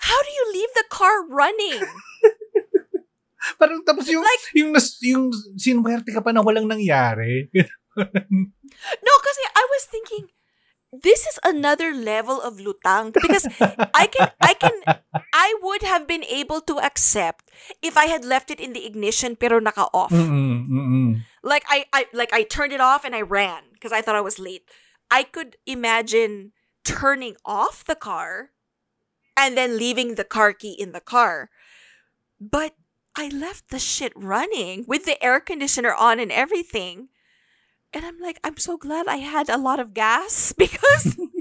How 0.00 0.16
do 0.24 0.30
you 0.32 0.44
leave 0.56 0.72
the 0.72 0.88
car 0.88 1.28
running? 1.28 1.84
Parang 3.60 3.84
tapos 3.84 4.08
yung, 4.08 4.24
Like- 4.24 4.52
yung, 4.56 4.72
nas, 4.72 4.96
yung 5.04 5.28
sinuwerte 5.60 6.08
ka 6.16 6.24
pa 6.24 6.32
na 6.32 6.40
walang 6.40 6.66
nangyari. 6.66 7.48
No, 8.80 9.12
kasi 9.20 9.42
I 9.52 9.64
was 9.68 9.84
thinking, 9.92 10.30
this 10.92 11.26
is 11.26 11.38
another 11.44 11.94
level 11.94 12.40
of 12.40 12.58
lutang 12.58 13.14
because 13.14 13.46
I 13.94 14.06
can 14.10 14.30
I 14.40 14.54
can 14.54 14.74
I 15.14 15.54
would 15.62 15.82
have 15.82 16.06
been 16.06 16.24
able 16.24 16.60
to 16.62 16.78
accept 16.78 17.50
if 17.82 17.96
I 17.96 18.06
had 18.06 18.24
left 18.24 18.50
it 18.50 18.58
in 18.58 18.72
the 18.72 18.84
ignition 18.84 19.36
pero 19.36 19.58
naka-off. 19.58 20.10
Mm-mm, 20.10 20.66
mm-mm. 20.66 21.22
Like 21.42 21.64
I 21.70 21.86
I 21.92 22.06
like 22.12 22.32
I 22.32 22.42
turned 22.42 22.72
it 22.72 22.80
off 22.80 23.04
and 23.04 23.14
I 23.14 23.22
ran 23.22 23.70
because 23.72 23.92
I 23.92 24.02
thought 24.02 24.18
I 24.18 24.20
was 24.20 24.38
late. 24.38 24.66
I 25.10 25.22
could 25.22 25.56
imagine 25.66 26.52
turning 26.84 27.36
off 27.44 27.84
the 27.84 27.98
car 27.98 28.50
and 29.36 29.56
then 29.56 29.78
leaving 29.78 30.14
the 30.14 30.24
car 30.26 30.52
key 30.52 30.74
in 30.74 30.92
the 30.92 31.00
car. 31.00 31.50
But 32.40 32.74
I 33.16 33.28
left 33.28 33.70
the 33.70 33.78
shit 33.78 34.12
running 34.16 34.84
with 34.86 35.04
the 35.04 35.22
air 35.22 35.40
conditioner 35.40 35.94
on 35.94 36.18
and 36.18 36.32
everything. 36.32 37.08
And 37.92 38.06
I'm 38.06 38.18
like, 38.20 38.38
I'm 38.44 38.56
so 38.56 38.76
glad 38.76 39.08
I 39.08 39.16
had 39.18 39.48
a 39.48 39.58
lot 39.58 39.80
of 39.80 39.94
gas 39.94 40.52
because 40.58 41.16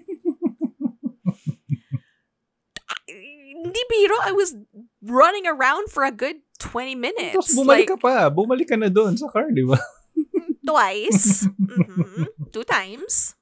hindi 3.69 3.81
biro, 3.91 4.17
I 4.23 4.31
was 4.31 4.55
running 5.03 5.45
around 5.45 5.89
for 5.89 6.03
a 6.05 6.11
good 6.11 6.37
20 6.59 6.95
minutes. 6.95 7.35
Tapos 7.35 7.55
bumalik 7.55 7.85
like, 7.85 7.91
ka 7.93 7.97
pa. 7.97 8.29
Bumalik 8.29 8.67
ka 8.69 8.75
na 8.75 8.89
doon 8.89 9.17
sa 9.17 9.27
car, 9.27 9.51
di 9.51 9.63
ba? 9.63 9.77
twice. 10.69 11.47
Mhm. 11.59 12.27
Two 12.51 12.63
times. 12.63 13.35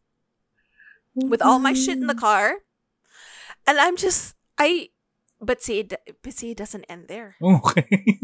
With 1.17 1.41
all 1.41 1.57
my 1.57 1.73
shit 1.73 1.97
in 1.97 2.05
the 2.05 2.17
car. 2.17 2.61
And 3.65 3.81
I'm 3.81 3.97
just, 3.97 4.37
I, 4.57 4.93
but 5.41 5.65
see, 5.65 5.81
it, 5.81 5.97
but 6.21 6.33
see, 6.33 6.51
it 6.53 6.57
doesn't 6.61 6.85
end 6.85 7.09
there. 7.09 7.35
Okay. 7.41 8.21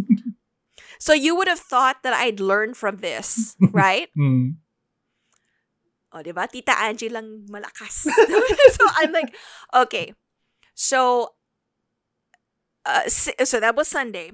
So 1.00 1.12
you 1.12 1.36
would 1.36 1.50
have 1.50 1.60
thought 1.60 2.06
that 2.06 2.14
I'd 2.14 2.40
learn 2.40 2.74
from 2.78 3.02
this, 3.04 3.58
right? 3.60 4.08
Mm. 4.16 4.62
O, 6.14 6.22
di 6.22 6.32
ba? 6.32 6.48
Tita 6.48 6.78
Angie 6.80 7.10
lang 7.10 7.46
malakas. 7.50 8.06
so 8.78 8.84
I'm 8.98 9.12
like, 9.12 9.34
okay. 9.74 10.14
So, 10.76 11.30
uh, 12.86 13.08
so 13.10 13.60
that 13.60 13.76
was 13.76 13.88
Sunday. 13.88 14.32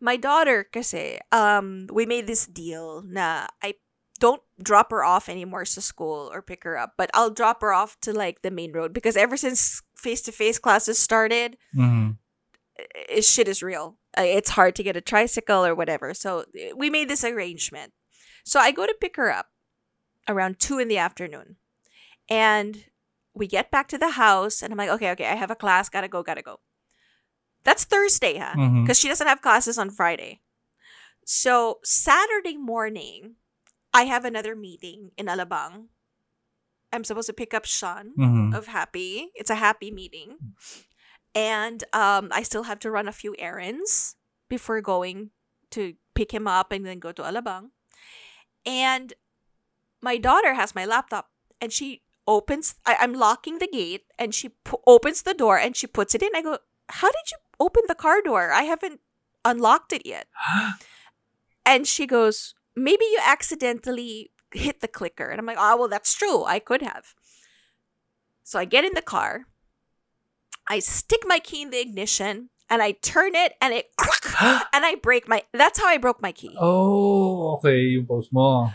My 0.00 0.16
daughter, 0.16 0.64
kasi, 0.72 1.18
um, 1.32 1.86
we 1.92 2.06
made 2.06 2.26
this 2.26 2.46
deal 2.46 3.02
na 3.06 3.46
I 3.62 3.74
don't 4.20 4.42
drop 4.62 4.90
her 4.90 5.02
off 5.04 5.28
anymore 5.28 5.64
to 5.64 5.80
school 5.80 6.30
or 6.32 6.42
pick 6.42 6.64
her 6.64 6.76
up, 6.78 6.92
but 6.98 7.10
I'll 7.14 7.30
drop 7.30 7.62
her 7.62 7.72
off 7.72 7.98
to 8.02 8.12
like 8.12 8.42
the 8.42 8.50
main 8.50 8.72
road 8.72 8.92
because 8.92 9.16
ever 9.16 9.36
since 9.36 9.82
face-to-face 9.96 10.58
classes 10.58 10.98
started, 10.98 11.56
Mm. 11.74 12.18
i- 13.10 13.20
shit 13.20 13.48
is 13.48 13.62
real. 13.62 13.98
It's 14.16 14.50
hard 14.50 14.74
to 14.76 14.82
get 14.82 14.96
a 14.96 15.00
tricycle 15.00 15.64
or 15.64 15.74
whatever. 15.74 16.14
So 16.14 16.44
we 16.76 16.90
made 16.90 17.08
this 17.08 17.22
arrangement. 17.24 17.92
So 18.44 18.58
I 18.60 18.70
go 18.70 18.86
to 18.86 18.94
pick 19.00 19.16
her 19.16 19.30
up 19.30 19.46
around 20.28 20.58
two 20.60 20.78
in 20.78 20.88
the 20.88 20.98
afternoon. 20.98 21.56
And 22.28 22.84
we 23.34 23.46
get 23.46 23.70
back 23.70 23.88
to 23.88 23.98
the 23.98 24.10
house 24.10 24.62
and 24.62 24.72
I'm 24.72 24.78
like, 24.78 24.90
okay, 24.90 25.10
okay, 25.12 25.26
I 25.26 25.34
have 25.34 25.50
a 25.50 25.56
class, 25.56 25.88
gotta 25.88 26.08
go, 26.08 26.22
gotta 26.22 26.42
go. 26.42 26.60
That's 27.64 27.84
Thursday, 27.84 28.38
huh? 28.38 28.54
Because 28.82 28.98
she 28.98 29.08
doesn't 29.08 29.26
have 29.26 29.42
classes 29.42 29.78
on 29.78 29.90
Friday. 29.90 30.40
So 31.24 31.78
Saturday 31.84 32.56
morning, 32.56 33.36
I 33.92 34.04
have 34.04 34.24
another 34.24 34.54
meeting 34.56 35.10
in 35.16 35.26
Alabang. 35.26 35.88
I'm 36.92 37.04
supposed 37.04 37.26
to 37.28 37.32
pick 37.34 37.52
up 37.52 37.64
Sean 37.66 38.12
Mhm. 38.16 38.56
of 38.56 38.66
happy. 38.68 39.30
It's 39.34 39.50
a 39.50 39.56
happy 39.56 39.90
meeting. 39.90 40.38
And 41.34 41.84
um, 41.92 42.30
I 42.32 42.42
still 42.42 42.64
have 42.64 42.78
to 42.80 42.90
run 42.90 43.08
a 43.08 43.12
few 43.12 43.34
errands 43.38 44.16
before 44.48 44.80
going 44.80 45.30
to 45.70 45.94
pick 46.14 46.32
him 46.32 46.48
up 46.48 46.72
and 46.72 46.84
then 46.86 46.98
go 46.98 47.12
to 47.12 47.22
Alabang. 47.22 47.70
And 48.64 49.12
my 50.02 50.16
daughter 50.18 50.54
has 50.54 50.74
my 50.74 50.84
laptop 50.84 51.28
and 51.60 51.72
she 51.72 52.02
opens, 52.26 52.76
I, 52.86 52.96
I'm 53.00 53.14
locking 53.14 53.58
the 53.58 53.68
gate 53.68 54.04
and 54.18 54.34
she 54.34 54.50
opens 54.86 55.22
the 55.22 55.34
door 55.34 55.58
and 55.58 55.76
she 55.76 55.86
puts 55.86 56.14
it 56.14 56.22
in. 56.22 56.30
I 56.34 56.42
go, 56.42 56.58
How 56.88 57.08
did 57.08 57.30
you 57.30 57.38
open 57.58 57.82
the 57.88 57.94
car 57.94 58.22
door? 58.22 58.52
I 58.52 58.62
haven't 58.62 59.00
unlocked 59.44 59.92
it 59.92 60.06
yet. 60.06 60.26
And 61.66 61.86
she 61.86 62.06
goes, 62.06 62.54
Maybe 62.74 63.04
you 63.04 63.20
accidentally 63.22 64.30
hit 64.54 64.80
the 64.80 64.88
clicker. 64.88 65.28
And 65.28 65.38
I'm 65.38 65.44
like, 65.44 65.58
Oh, 65.60 65.76
well, 65.76 65.88
that's 65.88 66.14
true. 66.14 66.44
I 66.44 66.60
could 66.60 66.80
have. 66.80 67.14
So 68.42 68.58
I 68.58 68.64
get 68.64 68.86
in 68.86 68.94
the 68.94 69.02
car, 69.02 69.44
I 70.66 70.78
stick 70.78 71.20
my 71.26 71.38
key 71.38 71.60
in 71.60 71.70
the 71.70 71.80
ignition, 71.80 72.48
and 72.70 72.82
I 72.82 72.92
turn 73.00 73.34
it, 73.34 73.54
and 73.60 73.72
it 73.74 73.86
and 74.72 74.84
I 74.86 74.96
break 75.02 75.28
my. 75.28 75.42
That's 75.52 75.78
how 75.80 75.86
I 75.88 75.98
broke 75.98 76.20
my 76.22 76.32
key. 76.32 76.54
oh, 76.60 77.56
okay. 77.58 77.96
Yung 77.96 78.06
post 78.06 78.32
mo. 78.32 78.70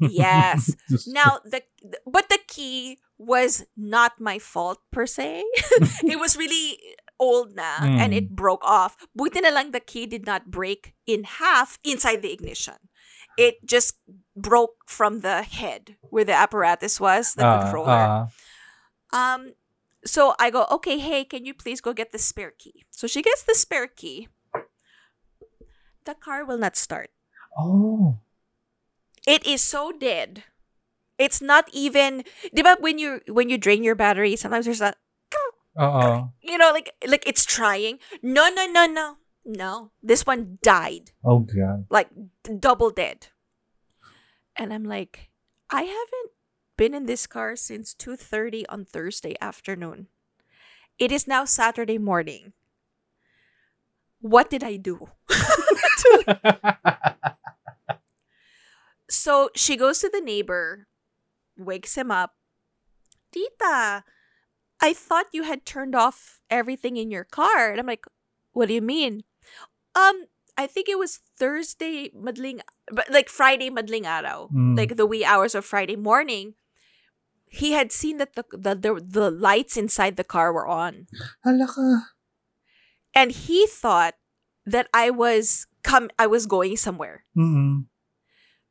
Yes. 0.00 0.70
Now 1.06 1.38
the 1.44 1.62
but 2.06 2.28
the 2.28 2.38
key 2.48 2.98
was 3.18 3.64
not 3.76 4.20
my 4.20 4.38
fault 4.38 4.78
per 4.92 5.06
se. 5.06 5.44
it 6.04 6.18
was 6.18 6.36
really 6.36 6.78
old 7.20 7.52
na 7.54 7.84
and 7.84 8.12
Mm. 8.12 8.16
it 8.16 8.26
broke 8.32 8.64
off. 8.64 8.96
Buti 9.14 9.40
na 9.44 9.52
lang 9.52 9.72
the 9.76 9.80
key 9.84 10.06
did 10.08 10.24
not 10.24 10.48
break 10.48 10.96
in 11.06 11.24
half 11.24 11.76
inside 11.84 12.22
the 12.24 12.32
ignition. 12.32 12.80
It 13.36 13.60
just 13.64 14.00
broke 14.36 14.88
from 14.88 15.20
the 15.20 15.44
head 15.44 15.96
where 16.08 16.24
the 16.24 16.32
apparatus 16.36 16.96
was, 17.00 17.36
the 17.36 17.44
Ah, 17.44 17.60
controller. 17.62 18.04
ah. 18.08 18.24
Um, 19.12 19.52
so 20.04 20.34
I 20.38 20.50
go, 20.50 20.66
okay, 20.70 20.98
hey, 20.98 21.24
can 21.24 21.44
you 21.44 21.54
please 21.54 21.80
go 21.80 21.92
get 21.92 22.12
the 22.12 22.18
spare 22.18 22.52
key? 22.56 22.84
So 22.90 23.06
she 23.06 23.22
gets 23.22 23.42
the 23.42 23.54
spare 23.54 23.86
key. 23.86 24.28
The 26.04 26.14
car 26.14 26.44
will 26.44 26.58
not 26.58 26.76
start. 26.76 27.10
oh. 27.58 28.18
It 29.26 29.44
is 29.46 29.60
so 29.60 29.92
dead. 29.92 30.44
It's 31.20 31.42
not 31.44 31.68
even. 31.76 32.24
Di 32.56 32.62
ba 32.64 32.80
when 32.80 32.96
you 32.98 33.20
when 33.28 33.50
you 33.52 33.58
drain 33.60 33.84
your 33.84 33.94
battery, 33.94 34.32
sometimes 34.34 34.64
there's 34.64 34.80
a 34.80 34.96
Oo. 35.76 36.32
you 36.40 36.56
know 36.56 36.72
like 36.72 36.96
like 37.06 37.28
it's 37.28 37.44
trying. 37.44 38.00
No, 38.24 38.48
no, 38.48 38.64
no, 38.64 38.88
no, 38.88 39.20
no. 39.44 39.92
This 40.02 40.24
one 40.24 40.56
died, 40.64 41.12
Oh, 41.22 41.44
God. 41.44 41.84
like 41.92 42.08
double 42.48 42.88
dead. 42.88 43.28
And 44.56 44.72
I'm 44.72 44.88
like, 44.88 45.28
I 45.68 45.84
haven't 45.84 46.32
been 46.80 46.96
in 46.96 47.04
this 47.04 47.28
car 47.28 47.56
since 47.60 47.92
two 47.92 48.16
thirty 48.16 48.64
on 48.72 48.88
Thursday 48.88 49.36
afternoon. 49.36 50.08
It 50.96 51.12
is 51.12 51.28
now 51.28 51.44
Saturday 51.44 51.98
morning. 52.00 52.56
What 54.24 54.48
did 54.48 54.64
I 54.64 54.76
do? 54.80 55.12
So 59.10 59.50
she 59.56 59.76
goes 59.76 59.98
to 60.00 60.08
the 60.08 60.20
neighbor, 60.20 60.86
wakes 61.58 61.96
him 61.98 62.10
up. 62.10 62.34
Tita, 63.32 64.04
I 64.80 64.92
thought 64.94 65.26
you 65.34 65.42
had 65.42 65.66
turned 65.66 65.94
off 65.94 66.38
everything 66.48 66.96
in 66.96 67.10
your 67.10 67.24
car. 67.24 67.70
And 67.70 67.80
I'm 67.80 67.86
like, 67.86 68.06
what 68.52 68.68
do 68.68 68.74
you 68.74 68.80
mean? 68.82 69.24
Um, 69.96 70.26
I 70.56 70.66
think 70.68 70.88
it 70.88 70.98
was 70.98 71.18
Thursday 71.36 72.10
madling, 72.14 72.60
but 72.90 73.10
like 73.10 73.28
Friday 73.28 73.68
madling 73.68 74.06
araw, 74.06 74.48
Mm. 74.54 74.76
like 74.78 74.94
the 74.96 75.06
wee 75.06 75.24
hours 75.24 75.54
of 75.54 75.64
Friday 75.64 75.96
morning. 75.96 76.54
He 77.50 77.72
had 77.72 77.90
seen 77.92 78.18
that 78.18 78.34
the, 78.36 78.44
the 78.52 78.74
the 78.74 78.92
the 79.04 79.30
lights 79.30 79.76
inside 79.76 80.16
the 80.16 80.24
car 80.24 80.52
were 80.52 80.66
on, 80.66 81.06
Halaka. 81.44 82.02
and 83.14 83.32
he 83.32 83.66
thought 83.66 84.14
that 84.64 84.88
I 84.94 85.10
was 85.10 85.66
come 85.82 86.10
I 86.18 86.26
was 86.26 86.46
going 86.46 86.76
somewhere. 86.76 87.24
Mm-mm. 87.36 87.86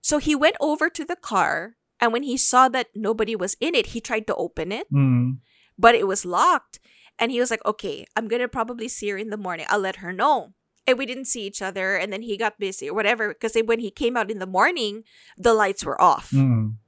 So 0.01 0.17
he 0.17 0.33
went 0.33 0.55
over 0.61 0.89
to 0.89 1.03
the 1.03 1.17
car, 1.19 1.75
and 1.99 2.13
when 2.13 2.23
he 2.23 2.37
saw 2.37 2.69
that 2.69 2.87
nobody 2.95 3.35
was 3.35 3.57
in 3.59 3.75
it, 3.75 3.87
he 3.87 3.99
tried 3.99 4.27
to 4.27 4.35
open 4.35 4.71
it, 4.71 4.87
Mm. 4.91 5.39
but 5.77 5.93
it 5.95 6.07
was 6.07 6.23
locked. 6.25 6.79
And 7.19 7.31
he 7.35 7.39
was 7.41 7.51
like, 7.51 7.65
okay, 7.65 8.05
I'm 8.15 8.29
going 8.31 8.39
to 8.41 8.47
probably 8.47 8.87
see 8.87 9.09
her 9.11 9.17
in 9.19 9.29
the 9.29 9.35
morning. 9.35 9.65
I'll 9.67 9.83
let 9.83 9.97
her 9.97 10.13
know. 10.15 10.53
And 10.87 10.97
we 10.97 11.05
didn't 11.05 11.27
see 11.27 11.43
each 11.43 11.61
other, 11.61 11.97
and 11.99 12.13
then 12.13 12.21
he 12.23 12.37
got 12.39 12.55
busy 12.57 12.87
or 12.89 12.95
whatever. 12.95 13.27
Because 13.35 13.59
when 13.67 13.79
he 13.83 13.91
came 13.91 14.15
out 14.15 14.31
in 14.31 14.39
the 14.39 14.47
morning, 14.47 15.03
the 15.35 15.53
lights 15.53 15.83
were 15.83 15.99
off. 16.01 16.31
Mm. 16.31 16.79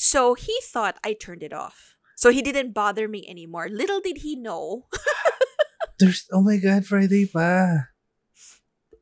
So 0.00 0.32
he 0.32 0.56
thought 0.64 0.96
I 1.04 1.12
turned 1.12 1.42
it 1.42 1.52
off. 1.52 1.94
So 2.16 2.30
he 2.30 2.40
didn't 2.40 2.72
bother 2.72 3.06
me 3.06 3.28
anymore. 3.28 3.68
Little 3.68 4.00
did 4.00 4.24
he 4.24 4.34
know. 4.34 4.88
There's, 5.98 6.24
oh 6.32 6.40
my 6.40 6.56
God, 6.56 6.86
Friday 6.86 7.26
pa. 7.26 7.88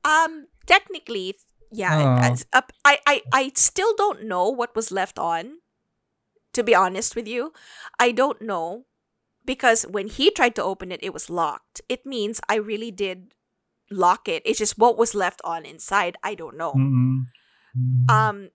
Um, 0.05 0.49
technically, 0.67 1.37
yeah. 1.71 2.19
Oh. 2.19 2.37
up- 2.53 2.73
I, 2.85 2.99
I, 3.07 3.23
I 3.33 3.53
still 3.55 3.95
don't 3.95 4.25
know 4.25 4.51
what 4.51 4.75
was 4.75 4.91
left 4.91 5.21
on. 5.21 5.63
To 6.55 6.65
be 6.65 6.75
honest 6.75 7.15
with 7.15 7.29
you, 7.29 7.53
I 8.01 8.11
don't 8.11 8.43
know 8.43 8.87
because 9.45 9.85
when 9.85 10.09
he 10.09 10.33
tried 10.33 10.57
to 10.57 10.65
open 10.65 10.91
it, 10.91 10.99
it 11.03 11.13
was 11.13 11.31
locked. 11.31 11.81
It 11.89 12.05
means 12.05 12.41
I 12.49 12.57
really 12.57 12.91
did 12.91 13.35
lock 13.93 14.27
it. 14.27 14.43
It's 14.45 14.59
just 14.59 14.79
what 14.79 14.99
was 14.99 15.15
left 15.15 15.41
on 15.45 15.65
inside. 15.65 16.17
I 16.25 16.35
don't 16.35 16.57
know. 16.57 16.73
Mm-mm. 16.73 17.27
Mm. 17.79 18.11
Um. 18.11 18.49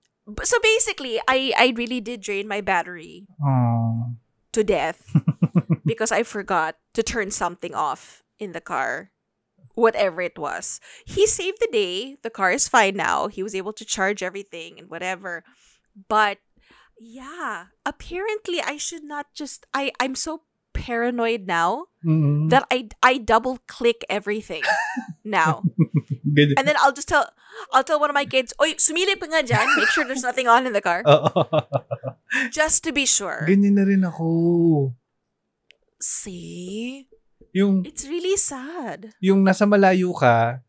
So 0.43 0.57
basically, 0.63 1.19
I 1.27 1.51
I 1.57 1.73
really 1.75 1.99
did 1.99 2.21
drain 2.21 2.47
my 2.47 2.61
battery 2.61 3.27
Aw. 3.43 4.15
to 4.53 4.63
death 4.63 5.11
because 5.85 6.11
I 6.11 6.23
forgot 6.23 6.77
to 6.95 7.03
turn 7.03 7.31
something 7.31 7.75
off 7.75 8.23
in 8.39 8.51
the 8.53 8.61
car. 8.63 9.11
Whatever 9.75 10.21
it 10.21 10.37
was. 10.37 10.79
He 11.03 11.25
saved 11.25 11.57
the 11.59 11.67
day. 11.71 12.15
The 12.21 12.29
car 12.29 12.51
is 12.53 12.69
fine 12.69 12.95
now. 12.95 13.25
He 13.27 13.41
was 13.41 13.55
able 13.57 13.73
to 13.73 13.83
charge 13.83 14.21
everything 14.21 14.77
and 14.79 14.87
whatever. 14.89 15.43
But 16.07 16.37
Yeah. 17.01 17.73
Apparently, 17.85 18.61
I 18.61 18.77
should 18.77 19.03
not 19.03 19.33
just. 19.33 19.65
I 19.73 19.91
I'm 19.99 20.15
so 20.15 20.43
paranoid 20.73 21.45
now 21.49 21.91
Mm. 22.05 22.49
that 22.53 22.63
I 22.71 22.87
I 23.01 23.17
double 23.17 23.59
click 23.67 24.05
everything 24.09 24.63
now, 25.23 25.63
and 26.37 26.63
then 26.67 26.75
I'll 26.79 26.91
just 26.93 27.07
tell 27.07 27.31
I'll 27.71 27.83
tell 27.83 27.99
one 27.99 28.09
of 28.09 28.17
my 28.17 28.25
kids, 28.25 28.53
"Oy, 28.57 28.75
sumili 28.75 29.15
pa 29.15 29.25
nga 29.27 29.41
dyan. 29.41 29.65
Make 29.75 29.91
sure 29.91 30.03
there's 30.03 30.25
nothing 30.25 30.47
on 30.47 30.65
in 30.65 30.73
the 30.73 30.81
car, 30.81 31.01
just 32.51 32.83
to 32.83 32.91
be 32.91 33.05
sure." 33.05 33.45
Ganyan 33.45 33.77
na 33.77 33.85
rin 33.85 34.03
ako. 34.03 34.93
See, 35.99 37.07
Yung 37.53 37.85
it's 37.85 38.03
really 38.03 38.35
sad. 38.35 39.13
yung 39.21 39.45
nasa 39.45 39.63
malayo 39.63 40.11
ka, 40.11 40.59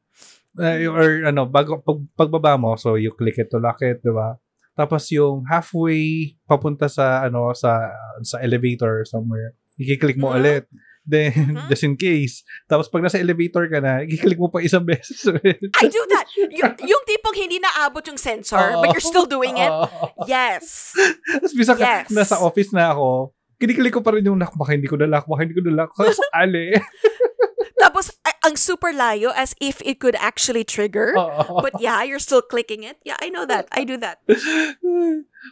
uh, 0.60 0.76
or 0.92 1.26
ano, 1.26 1.48
bago, 1.48 1.80
pag, 1.80 1.98
pagbaba 2.14 2.60
mo, 2.60 2.76
so 2.76 2.94
you 2.94 3.10
click 3.10 3.40
it 3.40 3.48
to 3.50 3.58
lock 3.58 3.80
it, 3.82 4.04
di 4.04 4.12
ba? 4.12 4.36
Tapos 4.76 5.08
yung 5.10 5.46
halfway 5.48 6.34
papunta 6.44 6.86
sa, 6.86 7.24
ano, 7.24 7.50
sa, 7.56 7.88
sa 8.22 8.38
elevator 8.38 9.02
somewhere, 9.06 9.54
i-click 9.80 10.18
mo 10.20 10.30
Mhm. 10.30 10.36
ulit. 10.38 10.64
Then, 11.04 11.52
Mhm. 11.52 11.68
just 11.68 11.84
in 11.84 11.94
case. 11.94 12.40
Tapos 12.64 12.88
pag 12.88 13.04
nasa 13.04 13.20
elevator 13.20 13.68
ka 13.68 13.76
na, 13.76 14.00
i-click 14.02 14.40
mo 14.40 14.48
pa 14.48 14.64
isang 14.64 14.84
beses. 14.88 15.20
I 15.28 15.86
do 15.86 16.02
that. 16.08 16.24
Y- 16.34 16.88
yung 16.88 17.02
tipong 17.04 17.36
hindi 17.36 17.60
naabot 17.60 18.00
yung 18.04 18.16
sensor, 18.16 18.80
but 18.80 18.88
you're 18.88 19.04
still 19.04 19.28
doing 19.28 19.56
it. 19.56 19.68
Yes. 20.24 20.96
Tapos 21.28 21.52
bisa 21.52 21.72
ka, 21.74 21.84
Yes. 22.02 22.08
nasa 22.08 22.40
office 22.40 22.72
na 22.72 22.96
ako, 22.96 23.36
kiniklik 23.60 23.92
ko 23.92 24.00
pa 24.00 24.16
rin 24.16 24.24
yung 24.24 24.40
lock, 24.40 24.56
baka 24.56 24.72
hindi 24.72 24.88
ko 24.88 24.96
na 24.96 25.04
lock, 25.04 25.28
baka 25.28 25.44
hindi 25.44 25.52
ko 25.52 25.62
na 25.62 25.84
lock. 25.84 25.92
Kasi 25.92 26.16
sakali. 26.16 26.72
Tapos, 27.84 28.08
ang 28.40 28.56
super 28.56 28.96
layo 28.96 29.28
as 29.30 29.52
if 29.60 29.84
it 29.84 30.00
could 30.00 30.16
actually 30.16 30.64
trigger. 30.64 31.12
Oo. 31.14 31.60
But 31.60 31.76
yeah, 31.78 32.00
you're 32.00 32.22
still 32.22 32.40
clicking 32.40 32.80
it. 32.80 32.96
Yeah, 33.04 33.20
I 33.20 33.28
know 33.28 33.44
that. 33.44 33.68
I 33.76 33.84
do 33.84 34.00
that. 34.00 34.24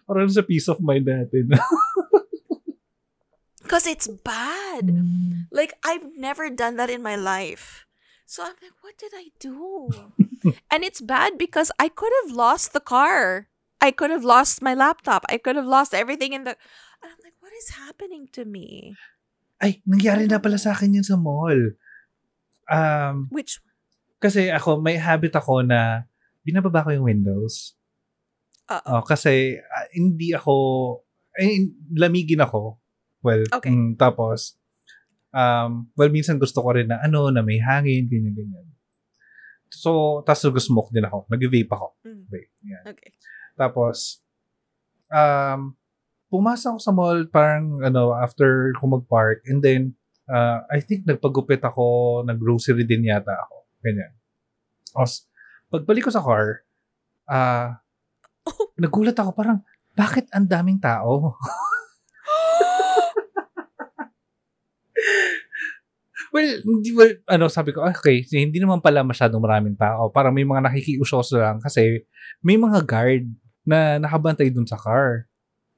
Parang 0.09 0.32
sa 0.32 0.40
peace 0.40 0.64
of 0.66 0.80
mind 0.80 1.04
natin. 1.04 1.52
Because 3.62 3.87
it's 3.87 4.09
bad. 4.09 4.90
Like, 5.50 5.75
I've 5.85 6.04
never 6.16 6.50
done 6.50 6.76
that 6.76 6.90
in 6.90 7.02
my 7.02 7.16
life. 7.16 7.87
So 8.26 8.42
I'm 8.42 8.57
like, 8.64 8.76
what 8.81 8.97
did 8.97 9.12
I 9.14 9.28
do? 9.38 9.92
and 10.73 10.85
it's 10.85 11.00
bad 11.00 11.37
because 11.37 11.71
I 11.78 11.88
could 11.88 12.12
have 12.25 12.33
lost 12.33 12.73
the 12.73 12.81
car. 12.81 13.49
I 13.83 13.90
could 13.90 14.11
have 14.11 14.25
lost 14.25 14.62
my 14.62 14.73
laptop. 14.73 15.25
I 15.28 15.37
could 15.37 15.57
have 15.57 15.69
lost 15.69 15.92
everything 15.92 16.33
in 16.33 16.45
the. 16.45 16.57
And 17.04 17.12
I'm 17.12 17.21
like, 17.23 17.37
what 17.40 17.52
is 17.52 17.76
happening 17.76 18.28
to 18.33 18.45
me? 18.45 18.97
Ay, 19.61 19.83
nangyari 19.87 20.26
na 20.26 20.42
pala 20.42 20.59
sa 20.59 20.73
akin 20.73 20.97
yun 20.97 21.07
sa 21.07 21.21
mall. 21.21 21.76
Um, 22.73 23.28
Which, 23.31 23.62
kasi 24.19 24.50
ako, 24.50 24.83
may 24.83 24.99
habit 24.99 25.35
ako 25.37 25.62
na 25.62 26.07
binababa 26.42 26.83
ko 26.83 26.90
yung 26.95 27.07
windows. 27.07 27.76
uh 28.66 28.83
Oh, 28.87 29.02
kasi 29.02 29.59
ah, 29.61 29.87
hindi 29.95 30.35
ako, 30.35 30.54
eh, 31.38 31.69
lamigin 31.95 32.42
ako. 32.42 32.81
Well, 33.22 33.42
Okay. 33.54 33.70
mm, 33.70 33.94
tapos, 33.96 34.58
um, 35.30 35.86
well, 35.94 36.10
minsan 36.10 36.36
gusto 36.36 36.58
ko 36.60 36.74
rin 36.74 36.90
na 36.90 36.98
ano, 37.00 37.30
na 37.30 37.40
may 37.40 37.62
hangin, 37.62 38.10
ganyan, 38.10 38.34
ganyan. 38.34 38.66
So, 39.72 40.20
tapos 40.22 40.44
nag-smoke 40.44 40.92
din 40.92 41.06
ako. 41.06 41.24
Nag-vape 41.32 41.72
ako. 41.72 41.86
Mm. 42.04 42.22
Vape. 42.28 42.52
Yan. 42.66 42.84
okay. 42.92 43.10
Tapos, 43.56 44.20
um, 45.08 45.72
pumasok 46.28 46.76
ako 46.76 46.80
sa 46.82 46.92
mall 46.92 47.18
parang, 47.30 47.80
ano, 47.80 48.12
after 48.12 48.74
ko 48.76 48.90
mag-park. 48.90 49.40
And 49.48 49.64
then, 49.64 49.96
uh, 50.28 50.66
I 50.68 50.82
think 50.84 51.06
nagpagupit 51.08 51.62
ako, 51.64 52.20
nag-grocery 52.26 52.84
din 52.84 53.08
yata 53.08 53.32
ako. 53.32 53.56
Ganyan. 53.80 54.12
Tapos, 54.92 55.24
pagbalik 55.72 56.04
ko 56.04 56.12
sa 56.12 56.20
car, 56.20 56.68
ah, 57.30 57.80
nagulat 58.82 59.16
ako 59.16 59.30
parang, 59.32 59.64
bakit 59.96 60.28
ang 60.32 60.44
daming 60.48 60.80
tao? 60.80 61.32
well, 66.33 66.49
hindi, 66.64 66.90
well, 66.97 67.12
ano, 67.29 67.47
sabi 67.53 67.77
ko, 67.77 67.85
okay, 67.85 68.25
hindi 68.33 68.57
naman 68.57 68.81
pala 68.81 69.05
masyadong 69.05 69.45
maraming 69.45 69.77
tao. 69.77 70.09
Parang 70.09 70.33
may 70.33 70.49
mga 70.49 70.64
nakikiusyoso 70.64 71.37
lang 71.38 71.61
kasi 71.61 72.09
may 72.40 72.57
mga 72.57 72.83
guard 72.88 73.29
na 73.68 74.01
nakabantay 74.01 74.49
dun 74.49 74.66
sa 74.66 74.81
car. 74.81 75.29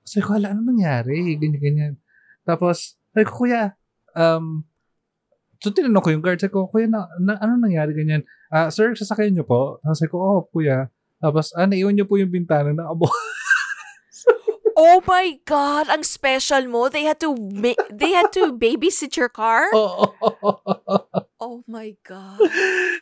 Sabi 0.07 0.23
ko, 0.23 0.39
ano 0.39 0.63
nangyari? 0.63 1.37
Ganyan, 1.37 1.61
ganyan. 1.61 1.95
Tapos, 2.47 2.95
sabi 3.11 3.27
ko, 3.27 3.45
kuya, 3.45 3.75
um, 4.15 4.63
so 5.59 5.75
tinanong 5.75 6.05
ko 6.05 6.11
yung 6.15 6.25
guard, 6.25 6.39
sabi 6.39 6.55
ko, 6.55 6.71
kuya, 6.71 6.87
na, 6.87 7.11
na, 7.19 7.35
ano 7.43 7.59
nangyari? 7.59 7.91
Ganyan. 7.93 8.23
Ah, 8.49 8.71
sir, 8.71 8.95
sasakyan 8.95 9.35
niyo 9.35 9.45
po? 9.45 9.83
Sabi 9.93 10.09
ko, 10.09 10.17
oh, 10.23 10.41
kuya. 10.55 10.87
Tapos, 11.19 11.51
ah, 11.59 11.67
naiwan 11.67 11.99
niyo 11.99 12.07
po 12.07 12.15
yung 12.15 12.31
bintana 12.31 12.71
na 12.71 12.87
abo. 12.87 13.11
Oh 14.85 15.01
my 15.09 15.41
god, 15.49 15.89
ang 15.89 16.05
special 16.05 16.69
mo. 16.69 16.93
They 16.93 17.09
had 17.09 17.17
to 17.25 17.33
ma- 17.33 17.89
they 17.89 18.13
had 18.13 18.29
to 18.37 18.53
babysit 18.61 19.17
your 19.17 19.33
car? 19.33 19.73
Oo. 19.73 20.13
Oh 21.41 21.65
my 21.65 21.97
god. 22.05 22.37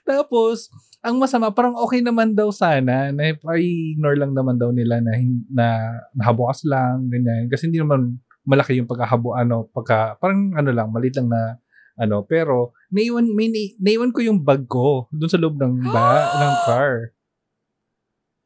Tapos, 0.07 0.71
ang 1.03 1.19
masama, 1.19 1.51
parang 1.51 1.75
okay 1.75 1.99
naman 1.99 2.39
daw 2.39 2.55
sana, 2.55 3.11
na 3.11 3.35
i-ignore 3.35 4.15
lang 4.15 4.31
naman 4.31 4.63
daw 4.63 4.71
nila 4.71 5.03
na, 5.03 5.11
na 5.51 5.67
nahabukas 6.15 6.63
lang, 6.63 7.11
ganyan. 7.11 7.51
Kasi 7.51 7.67
hindi 7.67 7.83
naman 7.83 8.23
malaki 8.47 8.79
yung 8.79 8.87
pagkahabo, 8.87 9.35
ano, 9.35 9.67
pagka, 9.71 10.19
parang 10.23 10.55
ano 10.55 10.71
lang, 10.71 10.91
malit 10.91 11.15
lang 11.19 11.31
na, 11.31 11.59
ano, 11.99 12.27
pero, 12.27 12.75
naiwan, 12.91 13.27
may, 13.31 13.47
nai- 13.51 13.79
naiwan 13.79 14.11
ko 14.11 14.23
yung 14.23 14.43
bag 14.43 14.67
ko 14.67 15.07
dun 15.11 15.31
sa 15.31 15.39
loob 15.39 15.59
ng, 15.59 15.91
ba, 15.91 16.11
ng 16.39 16.55
car. 16.67 17.15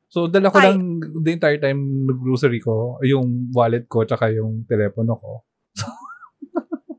So, 0.06 0.30
dala 0.30 0.54
ko 0.54 0.58
Ay. 0.62 0.70
lang 0.70 1.02
the 1.02 1.32
entire 1.34 1.58
time 1.58 2.06
nag-grocery 2.06 2.62
ko, 2.62 3.02
yung 3.02 3.50
wallet 3.50 3.90
ko, 3.90 4.06
tsaka 4.06 4.30
yung 4.30 4.64
telepono 4.66 5.14
ko. 5.18 5.32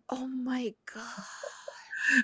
Oh 0.07 0.23
my 0.23 0.71
god. 0.87 1.27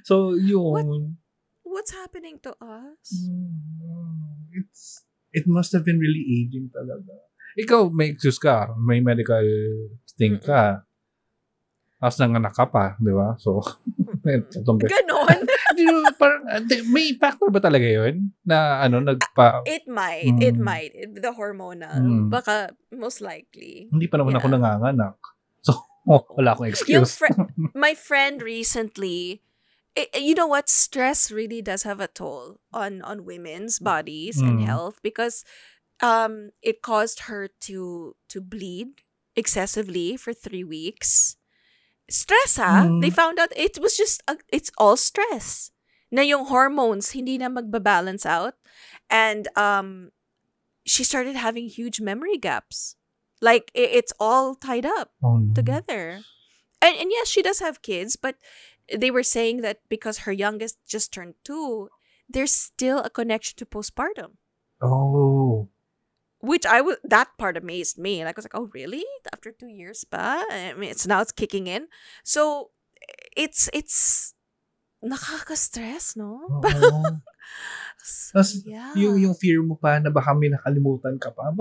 So, 0.08 0.40
yun. 0.40 1.20
What's 1.68 1.92
happening 1.92 2.40
to 2.48 2.56
us? 2.64 3.28
Mm, 3.28 4.48
It's 4.56 5.04
it 5.36 5.44
must 5.50 5.76
have 5.76 5.84
been 5.84 6.00
really 6.00 6.24
aging 6.24 6.72
talaga. 6.72 7.12
Ikaw, 7.60 7.92
may 7.92 8.14
excuse 8.16 8.40
ka. 8.40 8.72
May 8.80 9.04
medical 9.04 9.44
thing 10.16 10.40
ka. 10.40 10.88
Tapos 12.04 12.20
nanganak 12.20 12.52
ka 12.52 12.68
pa, 12.68 13.00
di 13.00 13.16
ba? 13.16 13.40
So, 13.40 13.64
Ganon. 14.28 15.40
Di 15.78 15.84
ba, 15.88 16.12
parang, 16.16 16.44
ah, 16.52 16.62
may 16.92 17.16
factor 17.18 17.48
ba 17.50 17.60
talaga 17.60 17.88
yun? 17.88 18.32
Na 18.46 18.84
ano, 18.84 19.00
nagpa... 19.00 19.64
It 19.66 19.88
might. 19.88 20.36
It 20.40 20.60
Mm. 20.60 20.64
might. 20.64 20.92
It- 20.94 21.16
The 21.18 21.32
hormonal. 21.32 21.96
Mm. 21.98 22.28
Baka, 22.30 22.76
most 22.92 23.24
likely. 23.24 23.88
Hindi 23.90 24.08
pa 24.08 24.20
naman 24.20 24.36
ako 24.36 24.48
Yeah. 24.52 24.56
nanganganak. 24.60 25.16
So, 25.64 25.72
oh, 26.12 26.24
wala 26.36 26.54
akong 26.54 26.70
Yung 26.70 26.76
excuse. 27.08 27.16
fri- 27.16 27.40
my 27.74 27.96
friend 27.96 28.44
recently, 28.44 29.42
i- 29.98 30.12
you 30.20 30.36
know 30.36 30.48
what? 30.48 30.68
Stress 30.68 31.32
really 31.32 31.64
does 31.64 31.84
have 31.88 32.04
a 32.04 32.12
toll 32.12 32.60
on 32.76 33.00
on 33.08 33.24
women's 33.24 33.80
bodies 33.80 34.38
and 34.44 34.60
Mm. 34.62 34.68
health 34.68 35.00
because 35.02 35.48
um 36.04 36.52
it 36.60 36.84
caused 36.84 37.32
her 37.32 37.48
to 37.70 38.12
to 38.28 38.42
bleed 38.44 39.06
excessively 39.40 40.18
for 40.20 40.34
three 40.36 40.66
weeks. 40.66 41.38
Stress, 42.10 42.58
ha? 42.58 42.86
Mm. 42.86 43.02
They 43.02 43.10
found 43.10 43.40
out 43.40 43.50
it 43.56 43.80
was 43.82 43.96
just 43.98 44.22
uh, 44.28 44.36
it's 44.52 44.72
all 44.78 44.98
stress. 44.98 45.72
Na 46.12 46.22
yung 46.22 46.46
hormones 46.46 47.12
hindi 47.18 47.38
na 47.40 47.50
magbabalance 47.50 48.26
out, 48.26 48.54
and 49.10 49.48
um, 49.58 50.12
she 50.86 51.04
started 51.04 51.36
having 51.36 51.66
huge 51.68 52.02
memory 52.02 52.38
gaps. 52.38 52.96
Like 53.42 53.72
i- 53.76 53.98
it's 53.98 54.14
all 54.20 54.54
tied 54.54 54.86
up 54.86 55.12
oh, 55.24 55.38
no. 55.42 55.54
together. 55.54 56.22
And 56.84 56.94
and 57.00 57.10
yes, 57.10 57.28
she 57.28 57.42
does 57.42 57.60
have 57.66 57.82
kids, 57.82 58.14
but 58.16 58.36
they 58.92 59.10
were 59.10 59.24
saying 59.26 59.62
that 59.66 59.80
because 59.90 60.30
her 60.30 60.32
youngest 60.36 60.78
just 60.86 61.12
turned 61.16 61.34
two, 61.44 61.90
there's 62.30 62.54
still 62.54 63.00
a 63.02 63.10
connection 63.10 63.58
to 63.58 63.66
postpartum. 63.66 64.38
Oh. 64.84 65.43
Which 66.44 66.68
I 66.68 66.84
was 66.84 67.00
that 67.08 67.32
part 67.40 67.56
amazed 67.56 67.96
me. 67.96 68.20
And 68.20 68.28
I 68.28 68.36
was 68.36 68.44
like, 68.44 68.56
oh 68.56 68.68
really? 68.76 69.08
After 69.32 69.56
two 69.56 69.72
years 69.72 70.04
pa? 70.04 70.44
I 70.52 70.76
mean 70.76 70.92
it's 70.92 71.08
now 71.08 71.24
it's 71.24 71.32
kicking 71.32 71.72
in. 71.72 71.88
So 72.28 72.76
it's 73.36 73.72
it's 73.72 74.36
nakaka-stress, 75.04 76.16
no? 76.16 76.48
So, 78.04 78.40
Tas, 78.40 78.64
yeah. 78.64 78.96
yung, 78.96 79.20
yung 79.20 79.36
fear 79.36 79.60
mo 79.60 79.76
pa 79.76 80.00
na 80.00 80.08
baka 80.08 80.32
may 80.32 80.48
nakalimutan 80.48 81.20
ka 81.20 81.32
pa. 81.32 81.52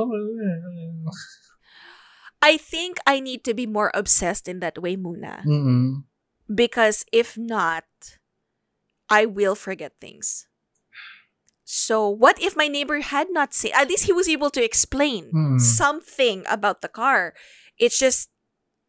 I 2.43 2.55
think 2.59 2.99
I 3.07 3.19
need 3.19 3.43
to 3.47 3.55
be 3.55 3.67
more 3.67 3.91
obsessed 3.95 4.47
in 4.47 4.59
that 4.63 4.79
way, 4.79 4.95
Muna. 4.95 5.43
Mm-mm. 5.43 6.07
because 6.53 7.05
if 7.13 7.39
not, 7.39 7.85
I 9.09 9.27
will 9.27 9.55
forget 9.55 9.93
things. 10.01 10.47
So, 11.65 12.09
what 12.09 12.41
if 12.43 12.57
my 12.57 12.67
neighbor 12.69 13.01
had 13.01 13.29
not 13.31 13.55
seen? 13.55 13.73
At 13.75 13.89
least 13.89 14.05
he 14.05 14.13
was 14.13 14.29
able 14.29 14.51
to 14.51 14.63
explain 14.65 15.31
Mm. 15.33 15.61
something 15.61 16.45
about 16.51 16.81
the 16.83 16.89
car. 16.89 17.35
It's 17.79 17.99
just, 17.99 18.29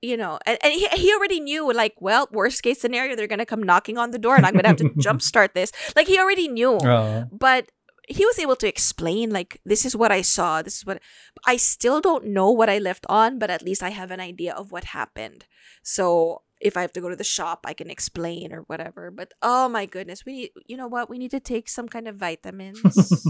you 0.02 0.18
know, 0.18 0.40
and, 0.46 0.58
and 0.64 0.74
he, 0.74 0.88
he 0.98 1.14
already 1.14 1.40
knew, 1.40 1.72
like, 1.72 1.94
well, 2.02 2.28
worst 2.32 2.64
case 2.64 2.82
scenario, 2.82 3.16
they're 3.16 3.28
going 3.30 3.40
to 3.40 3.46
come 3.46 3.64
knocking 3.64 3.98
on 3.98 4.12
the 4.12 4.20
door 4.20 4.36
and 4.36 4.46
I'm 4.46 4.54
going 4.54 4.64
to 4.66 4.74
have 4.74 4.84
to 4.84 4.90
jumpstart 5.06 5.54
this. 5.54 5.72
Like, 5.96 6.08
he 6.08 6.18
already 6.20 6.48
knew. 6.48 6.76
Oo. 6.82 7.30
But 7.32 7.70
he 8.10 8.26
was 8.26 8.38
able 8.38 8.58
to 8.58 8.68
explain 8.68 9.32
like 9.32 9.62
this 9.64 9.86
is 9.86 9.96
what 9.96 10.12
I 10.12 10.22
saw, 10.22 10.62
this 10.62 10.78
is 10.80 10.86
what 10.86 11.00
I 11.48 11.56
still 11.56 12.02
don't 12.02 12.26
know 12.36 12.52
what 12.52 12.70
I 12.70 12.78
left 12.78 13.06
on, 13.08 13.40
but 13.40 13.50
at 13.50 13.62
least 13.64 13.82
I 13.82 13.92
have 13.96 14.12
an 14.12 14.20
idea 14.20 14.52
of 14.54 14.74
what 14.74 14.92
happened. 14.92 15.46
So 15.84 16.42
if 16.64 16.80
I 16.80 16.82
have 16.88 16.96
to 16.96 17.04
go 17.04 17.12
to 17.12 17.20
the 17.20 17.28
shop, 17.28 17.68
I 17.68 17.76
can 17.76 17.92
explain 17.92 18.56
or 18.56 18.64
whatever. 18.72 19.12
But 19.12 19.36
oh 19.44 19.68
my 19.68 19.84
goodness, 19.84 20.24
we 20.24 20.48
need, 20.48 20.52
you 20.66 20.80
know 20.80 20.88
what? 20.88 21.12
We 21.12 21.20
need 21.20 21.36
to 21.36 21.44
take 21.44 21.68
some 21.68 21.92
kind 21.92 22.08
of 22.08 22.16
vitamins. 22.16 22.80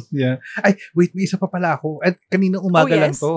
yeah. 0.13 0.37
Ay, 0.61 0.77
wait, 0.93 1.17
may 1.17 1.25
isa 1.25 1.41
pa 1.41 1.49
pala 1.49 1.81
ako. 1.81 1.97
At 2.05 2.21
kanina 2.29 2.61
umaga 2.61 2.93
Oh, 2.93 3.01
lang 3.01 3.13
yes? 3.17 3.19
to. 3.25 3.33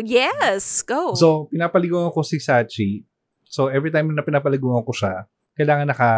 oh, 0.00 0.02
yes, 0.02 0.64
go. 0.80 1.12
So, 1.12 1.52
pinapaliguan 1.52 2.08
ko 2.08 2.24
si 2.24 2.40
Sachi. 2.40 3.04
So, 3.44 3.68
every 3.68 3.92
time 3.92 4.16
na 4.16 4.24
pinapaliguan 4.24 4.80
ko 4.88 4.96
siya, 4.96 5.28
kailangan 5.60 5.92
naka, 5.92 6.10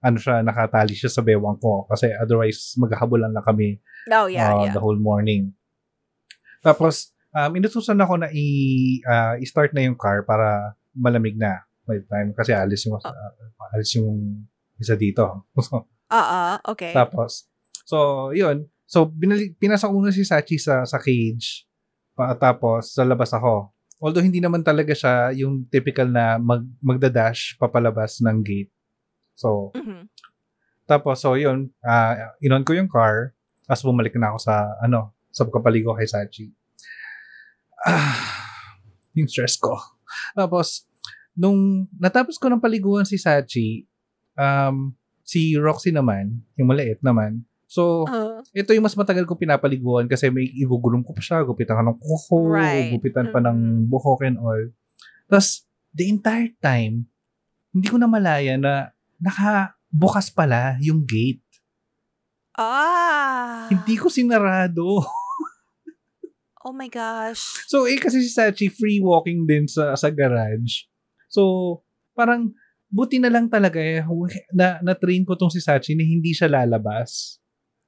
ano 0.00 0.16
siya, 0.16 0.40
nakatali 0.40 0.96
siya 0.96 1.12
sa 1.12 1.20
bewang 1.20 1.60
ko. 1.60 1.84
Kasi 1.84 2.16
otherwise, 2.16 2.72
maghahabulan 2.80 3.32
na 3.32 3.44
kami 3.44 3.76
oh 4.08 4.26
yeah, 4.26 4.56
uh, 4.56 4.64
yeah. 4.64 4.72
the 4.72 4.80
whole 4.80 4.98
morning. 4.98 5.52
Tapos, 6.64 7.12
um, 7.36 7.52
inutusan 7.52 8.00
ako 8.00 8.24
na 8.24 8.28
i, 8.32 8.46
uh, 9.04 9.36
i-start 9.36 9.76
na 9.76 9.84
yung 9.84 10.00
car 10.00 10.24
para 10.24 10.76
malamig 10.96 11.36
na 11.36 11.64
by 11.92 12.00
the 12.00 12.08
time. 12.08 12.28
Kasi 12.32 12.56
alis 12.56 12.88
yung, 12.88 12.96
uh, 12.96 13.32
alis 13.76 13.92
yung 14.00 14.40
isa 14.80 14.96
dito. 14.96 15.44
So, 15.60 15.84
Uh-uh, 16.12 16.60
okay. 16.68 16.92
tapos, 16.92 17.48
so, 17.84 18.28
yun. 18.32 18.68
So, 18.84 19.08
binali, 19.08 19.56
pinasa 19.56 19.88
ko 19.88 19.96
muna 19.96 20.12
si 20.12 20.24
Sachi 20.24 20.60
sa, 20.60 20.84
sa 20.84 21.00
cage. 21.00 21.64
Pa, 22.12 22.36
tapos, 22.36 22.92
sa 22.92 23.04
labas 23.04 23.32
ako. 23.32 23.72
Although, 23.96 24.20
hindi 24.20 24.36
naman 24.36 24.60
talaga 24.60 24.92
siya 24.92 25.32
yung 25.32 25.64
typical 25.72 26.12
na 26.12 26.36
mag, 26.36 26.64
magdadash 26.84 27.56
papalabas 27.56 28.20
ng 28.20 28.44
gate. 28.44 28.72
So, 29.32 29.72
Mhm. 29.72 30.08
tapos, 30.84 31.24
so, 31.24 31.32
yun. 31.36 31.72
Uh, 31.80 32.12
inon 32.44 32.64
ko 32.64 32.76
yung 32.76 32.92
car. 32.92 33.32
Tapos, 33.64 33.80
bumalik 33.80 34.12
na 34.20 34.36
ako 34.36 34.38
sa, 34.44 34.54
ano, 34.84 35.16
sa 35.32 35.48
kapaligo 35.48 35.96
kay 35.96 36.04
Sachi. 36.04 36.52
Ah, 37.88 38.14
yung 39.16 39.26
stress 39.32 39.56
ko. 39.56 39.80
Tapos, 40.36 40.84
nung 41.32 41.88
natapos 41.96 42.36
ko 42.36 42.48
ng 42.48 42.60
paliguan 42.60 43.04
si 43.04 43.16
Sachi, 43.16 43.84
um, 44.34 44.92
si 45.22 45.56
Roxy 45.56 45.88
naman, 45.90 46.40
yung 46.54 46.68
maliit 46.68 47.00
naman, 47.00 47.40
so, 47.64 48.04
Uh, 48.04 48.44
ito 48.52 48.72
yung 48.72 48.84
mas 48.84 48.92
matagal 48.92 49.24
kong 49.24 49.40
pinapaliguan 49.40 50.04
kasi 50.04 50.28
may 50.28 50.44
igugulong 50.44 51.00
ko 51.00 51.16
pa 51.16 51.22
siya, 51.24 51.40
gupitan 51.40 51.80
ka 51.80 51.84
ng 51.84 51.98
kuko, 51.98 52.52
Right. 52.52 52.92
gupitan 52.92 53.32
pa 53.32 53.40
ng 53.40 53.88
buhok 53.88 54.28
and 54.28 54.36
all. 54.36 54.62
Tapos, 55.24 55.64
the 55.90 56.04
entire 56.04 56.52
time, 56.60 57.08
hindi 57.72 57.88
ko 57.88 57.96
na 57.96 58.04
malaya 58.04 58.60
na 58.60 58.92
nakabukas 59.16 60.28
pala 60.28 60.76
yung 60.84 61.00
gate. 61.02 61.40
ah. 62.52 63.72
Hindi 63.72 63.96
ko 63.96 64.12
sinarado. 64.12 65.00
Oh 66.62 66.70
my 66.70 66.86
gosh. 66.86 67.66
So, 67.66 67.90
eh, 67.90 67.98
kasi 67.98 68.22
si 68.22 68.30
Sachi 68.30 68.70
free 68.70 69.02
walking 69.02 69.48
din 69.48 69.66
sa, 69.66 69.96
sa 69.98 70.12
garage. 70.12 70.86
So, 71.32 71.80
parang, 72.12 72.52
buti 72.92 73.16
na 73.16 73.32
lang 73.32 73.48
talaga 73.48 73.80
eh, 73.80 74.04
na, 74.52 74.76
na-train 74.84 75.24
ko 75.24 75.32
tong 75.32 75.48
si 75.48 75.64
Sachi 75.64 75.96
na 75.96 76.04
hindi 76.04 76.36
siya 76.36 76.52
lalabas. 76.52 77.40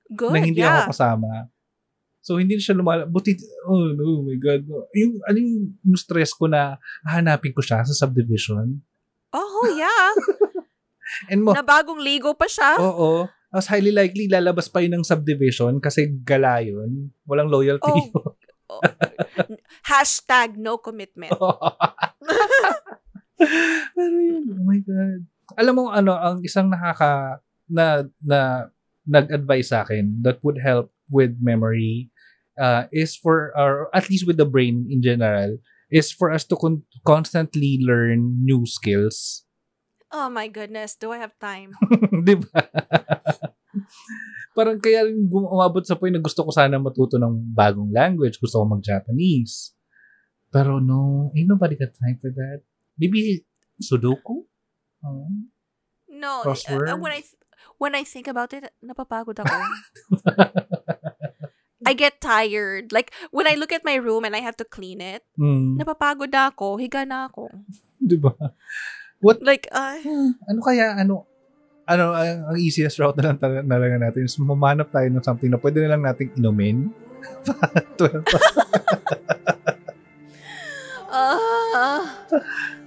Good, 0.08 0.32
na 0.32 0.40
hindi 0.40 0.64
yeah. 0.64 0.88
ako 0.88 0.96
kasama. 0.96 1.52
So, 2.24 2.40
hindi 2.40 2.56
siya 2.56 2.72
lumalabas. 2.72 3.12
Buti, 3.12 3.36
oh, 3.68 3.92
oh 3.92 4.20
my 4.24 4.36
God. 4.40 4.64
Yung, 4.96 5.20
ano 5.28 5.36
yung, 5.36 5.76
yung 5.84 5.98
stress 6.00 6.32
ko 6.32 6.48
na 6.48 6.80
hanapin 7.04 7.52
ko 7.52 7.60
siya 7.60 7.84
sa 7.84 7.92
subdivision. 7.92 8.80
Oh, 9.36 9.68
yeah. 9.76 10.08
And 11.30 11.44
mo, 11.44 11.52
na 11.52 11.60
bagong 11.60 12.00
ligo 12.00 12.32
pa 12.32 12.48
siya. 12.48 12.80
oo. 12.80 13.28
Tapos 13.54 13.70
highly 13.70 13.94
likely 13.94 14.26
lalabas 14.26 14.66
pa 14.66 14.82
yun 14.82 14.98
ng 14.98 15.06
subdivision 15.06 15.78
kasi 15.78 16.10
gala 16.24 16.64
yun. 16.64 17.12
Walang 17.28 17.52
loyalty 17.52 17.86
Oh. 17.86 18.00
yun. 18.08 18.10
Oh. 18.72 18.80
Hashtag 19.84 20.56
no 20.56 20.80
commitment. 20.80 21.36
Pero 23.96 24.16
yun, 24.18 24.44
oh 24.54 24.64
my 24.64 24.80
God. 24.82 25.20
Alam 25.60 25.74
mo, 25.76 25.84
ano, 25.92 26.16
ang 26.16 26.40
isang 26.42 26.70
nakaka, 26.70 27.42
na, 27.68 28.04
na, 28.20 28.70
nag-advise 29.04 29.68
sa 29.68 29.84
akin 29.84 30.24
that 30.24 30.40
would 30.40 30.56
help 30.60 30.88
with 31.12 31.36
memory 31.40 32.08
uh, 32.56 32.88
is 32.88 33.16
for, 33.16 33.52
or 33.52 33.92
at 33.92 34.08
least 34.08 34.26
with 34.26 34.40
the 34.40 34.48
brain 34.48 34.88
in 34.88 35.04
general, 35.04 35.60
is 35.92 36.10
for 36.10 36.32
us 36.32 36.44
to 36.48 36.56
con- 36.56 36.88
constantly 37.04 37.78
learn 37.80 38.40
new 38.40 38.64
skills. 38.64 39.44
Oh 40.14 40.30
my 40.30 40.48
goodness, 40.48 40.96
do 40.96 41.12
I 41.12 41.18
have 41.18 41.36
time? 41.42 41.74
Di 42.26 42.38
ba? 42.38 42.70
Parang 44.54 44.78
kaya 44.78 45.10
rin 45.10 45.26
umabot 45.26 45.82
sa 45.82 45.98
point 45.98 46.14
na 46.14 46.22
gusto 46.22 46.46
ko 46.46 46.54
sana 46.54 46.78
matuto 46.78 47.18
ng 47.18 47.50
bagong 47.50 47.90
language. 47.90 48.38
Gusto 48.38 48.62
ko 48.62 48.64
mag-Japanese. 48.78 49.74
Pero 50.54 50.78
no, 50.78 51.34
ain't 51.34 51.50
nobody 51.50 51.74
got 51.74 51.90
time 51.98 52.14
for 52.22 52.30
that. 52.30 52.62
Maybe 52.94 53.42
Sudoku? 53.78 54.46
Oh. 55.04 55.28
No, 56.08 56.40
Crossword? 56.46 56.94
uh, 56.94 56.96
when 56.96 57.12
I 57.12 57.20
th- 57.20 57.36
when 57.78 57.92
I 57.94 58.04
think 58.06 58.26
about 58.30 58.54
it, 58.54 58.70
napapagod 58.80 59.36
ako. 59.42 59.54
I 61.84 61.92
get 61.92 62.16
tired. 62.22 62.94
Like 62.94 63.12
when 63.28 63.44
I 63.44 63.60
look 63.60 63.74
at 63.74 63.84
my 63.84 64.00
room 64.00 64.24
and 64.24 64.32
I 64.32 64.40
have 64.40 64.56
to 64.62 64.64
clean 64.64 65.04
it, 65.04 65.20
Hmm. 65.36 65.76
napapagod 65.76 66.32
na 66.32 66.48
ako, 66.48 66.80
higa 66.80 67.04
na 67.04 67.28
ako. 67.28 67.52
Di 68.00 68.16
ba? 68.16 68.32
Like 69.20 69.68
uh, 69.72 70.00
Ano 70.48 70.60
kaya, 70.64 70.96
ano, 70.96 71.28
ano, 71.84 72.04
ang, 72.16 72.44
ang 72.52 72.58
easiest 72.60 72.98
route 73.00 73.16
na 73.20 73.32
lang 73.32 73.38
talaga, 73.40 73.96
natin 74.00 74.24
is 74.24 74.36
mamanap 74.40 74.88
tayo 74.92 75.08
ng 75.08 75.24
something 75.24 75.50
na 75.52 75.60
pwede 75.60 75.84
na 75.84 75.96
lang 75.96 76.02
nating 76.04 76.32
inumin. 76.36 76.88
12 81.14 81.74
Ah, 81.74 82.02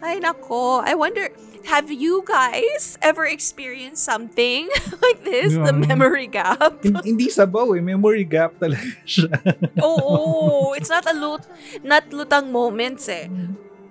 ay 0.03 0.19
nako. 0.19 0.83
I 0.83 0.93
wonder, 0.95 1.31
have 1.67 1.87
you 1.91 2.23
guys 2.27 2.97
ever 3.01 3.25
experienced 3.25 4.03
something 4.03 4.67
like 5.03 5.23
this? 5.23 5.55
The 5.55 5.71
memory 5.73 6.27
gap? 6.27 6.83
Hin- 6.83 7.01
hindi 7.03 7.27
sabaw 7.31 7.75
eh. 7.75 7.83
Memory 7.83 8.27
gap 8.27 8.59
talaga 8.59 8.83
siya. 9.07 9.31
Oo, 9.79 10.75
it's 10.75 10.91
not 10.91 11.07
a 11.07 11.15
lut, 11.15 11.43
not 11.83 12.07
lutang 12.11 12.51
moments 12.51 13.07
eh. 13.07 13.27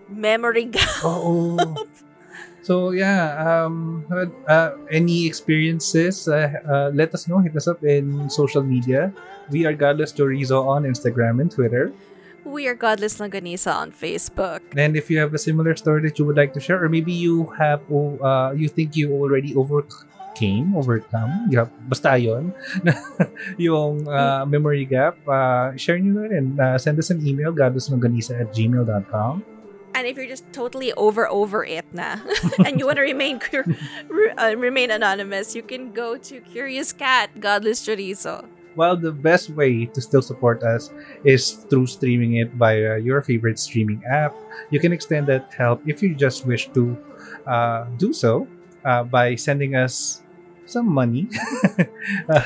Memory 0.09 0.69
gap. 0.71 1.01
Oo. 1.05 1.57
So 2.67 2.91
yeah, 2.91 3.39
um, 3.39 4.03
uh, 4.11 4.75
any 4.91 5.23
experiences, 5.31 6.27
uh, 6.27 6.51
uh, 6.67 6.91
let 6.91 7.15
us 7.15 7.31
know. 7.31 7.39
Hit 7.39 7.55
us 7.55 7.71
up 7.71 7.79
in 7.87 8.27
social 8.27 8.67
media. 8.67 9.15
We 9.55 9.71
are 9.71 9.73
Godless 9.73 10.11
Chorizo 10.11 10.67
on 10.67 10.83
Instagram 10.83 11.39
and 11.39 11.47
Twitter. 11.47 11.95
We 12.47 12.71
are 12.71 12.79
Godless 12.79 13.19
Longganisa 13.19 13.75
on 13.75 13.91
Facebook. 13.91 14.63
And 14.79 14.95
if 14.95 15.11
you 15.11 15.19
have 15.19 15.35
a 15.35 15.39
similar 15.39 15.75
story 15.75 16.01
that 16.07 16.17
you 16.17 16.25
would 16.25 16.37
like 16.37 16.55
to 16.55 16.61
share, 16.61 16.79
or 16.79 16.89
maybe 16.89 17.11
you 17.11 17.51
have, 17.59 17.83
uh, 17.91 18.55
you 18.55 18.69
think 18.71 18.95
you 18.95 19.11
already 19.19 19.51
overcame, 19.59 20.71
overcome, 20.79 21.51
you 21.51 21.59
have, 21.59 21.75
basta 21.91 22.15
yun, 22.15 22.55
yung 23.59 24.07
uh, 24.07 24.47
memory 24.47 24.87
gap, 24.87 25.19
uh, 25.27 25.75
share 25.75 25.99
nyo 25.99 26.23
na 26.23 26.31
rin. 26.31 26.55
Uh, 26.55 26.79
send 26.79 27.03
us 27.03 27.11
an 27.11 27.19
email, 27.27 27.51
godlesslongganisa 27.51 28.39
at 28.39 28.55
gmail.com. 28.55 29.43
And 29.99 30.07
if 30.07 30.15
you're 30.15 30.31
just 30.31 30.47
totally 30.53 30.93
over 30.95 31.27
over 31.27 31.67
it 31.67 31.89
na, 31.91 32.23
and 32.65 32.79
you 32.79 32.87
want 32.87 33.03
to 33.03 33.03
remain 33.03 33.43
uh, 34.39 34.55
remain 34.55 34.95
anonymous, 34.95 35.57
you 35.59 35.67
can 35.67 35.91
go 35.91 36.15
to 36.31 36.39
Curious 36.47 36.95
Cat 36.95 37.41
Godless 37.41 37.83
Chorizo. 37.83 38.47
Well, 38.77 38.97
the 38.97 39.11
best 39.11 39.51
way 39.51 39.87
to 39.87 40.01
still 40.01 40.23
support 40.23 40.63
us 40.63 40.93
is 41.25 41.65
through 41.73 41.89
streaming 41.89 42.37
it 42.37 42.53
via 42.53 42.99
your 42.99 43.23
favorite 43.23 43.59
streaming 43.59 44.05
app. 44.05 44.37
You 44.71 44.79
can 44.81 44.93
extend 44.93 45.27
that 45.29 45.53
help 45.57 45.81
if 45.89 46.03
you 46.03 46.15
just 46.15 46.45
wish 46.45 46.69
to 46.77 46.97
uh, 47.47 47.87
do 47.97 48.13
so 48.13 48.47
uh, 48.85 49.03
by 49.05 49.35
sending 49.35 49.75
us 49.75 50.23
some 50.67 50.87
money 50.87 51.29
uh, 52.29 52.43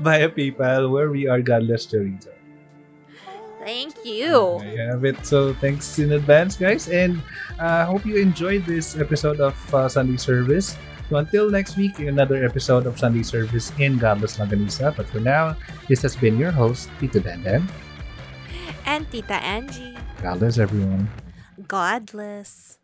via 0.00 0.28
PayPal, 0.30 0.90
where 0.90 1.10
we 1.10 1.28
are 1.28 1.42
Godless 1.42 1.86
Chorizo. 1.86 2.32
Thank 3.64 3.96
you. 4.04 4.60
You 4.60 4.78
have 4.92 5.04
it. 5.04 5.24
So 5.24 5.54
thanks 5.54 5.98
in 5.98 6.12
advance, 6.12 6.56
guys, 6.56 6.88
and 6.88 7.20
I 7.58 7.82
uh, 7.82 7.86
hope 7.86 8.04
you 8.04 8.20
enjoyed 8.20 8.64
this 8.66 8.96
episode 8.96 9.40
of 9.40 9.56
uh, 9.74 9.88
Sunday 9.88 10.20
Service. 10.20 10.76
So 11.10 11.16
until 11.16 11.50
next 11.50 11.76
week, 11.76 11.98
another 12.00 12.44
episode 12.44 12.86
of 12.86 12.98
Sunday 12.98 13.22
Service 13.22 13.72
in 13.78 13.98
Godless 13.98 14.38
Longganisa. 14.38 14.96
But 14.96 15.06
for 15.08 15.20
now, 15.20 15.56
this 15.88 16.00
has 16.02 16.16
been 16.16 16.38
your 16.38 16.50
host, 16.50 16.88
Tito 16.98 17.20
Dandan. 17.20 17.68
And 18.86 19.10
Tita 19.10 19.36
Angie. 19.36 19.96
Godless, 20.22 20.58
everyone. 20.58 21.08
Godless. 21.68 22.78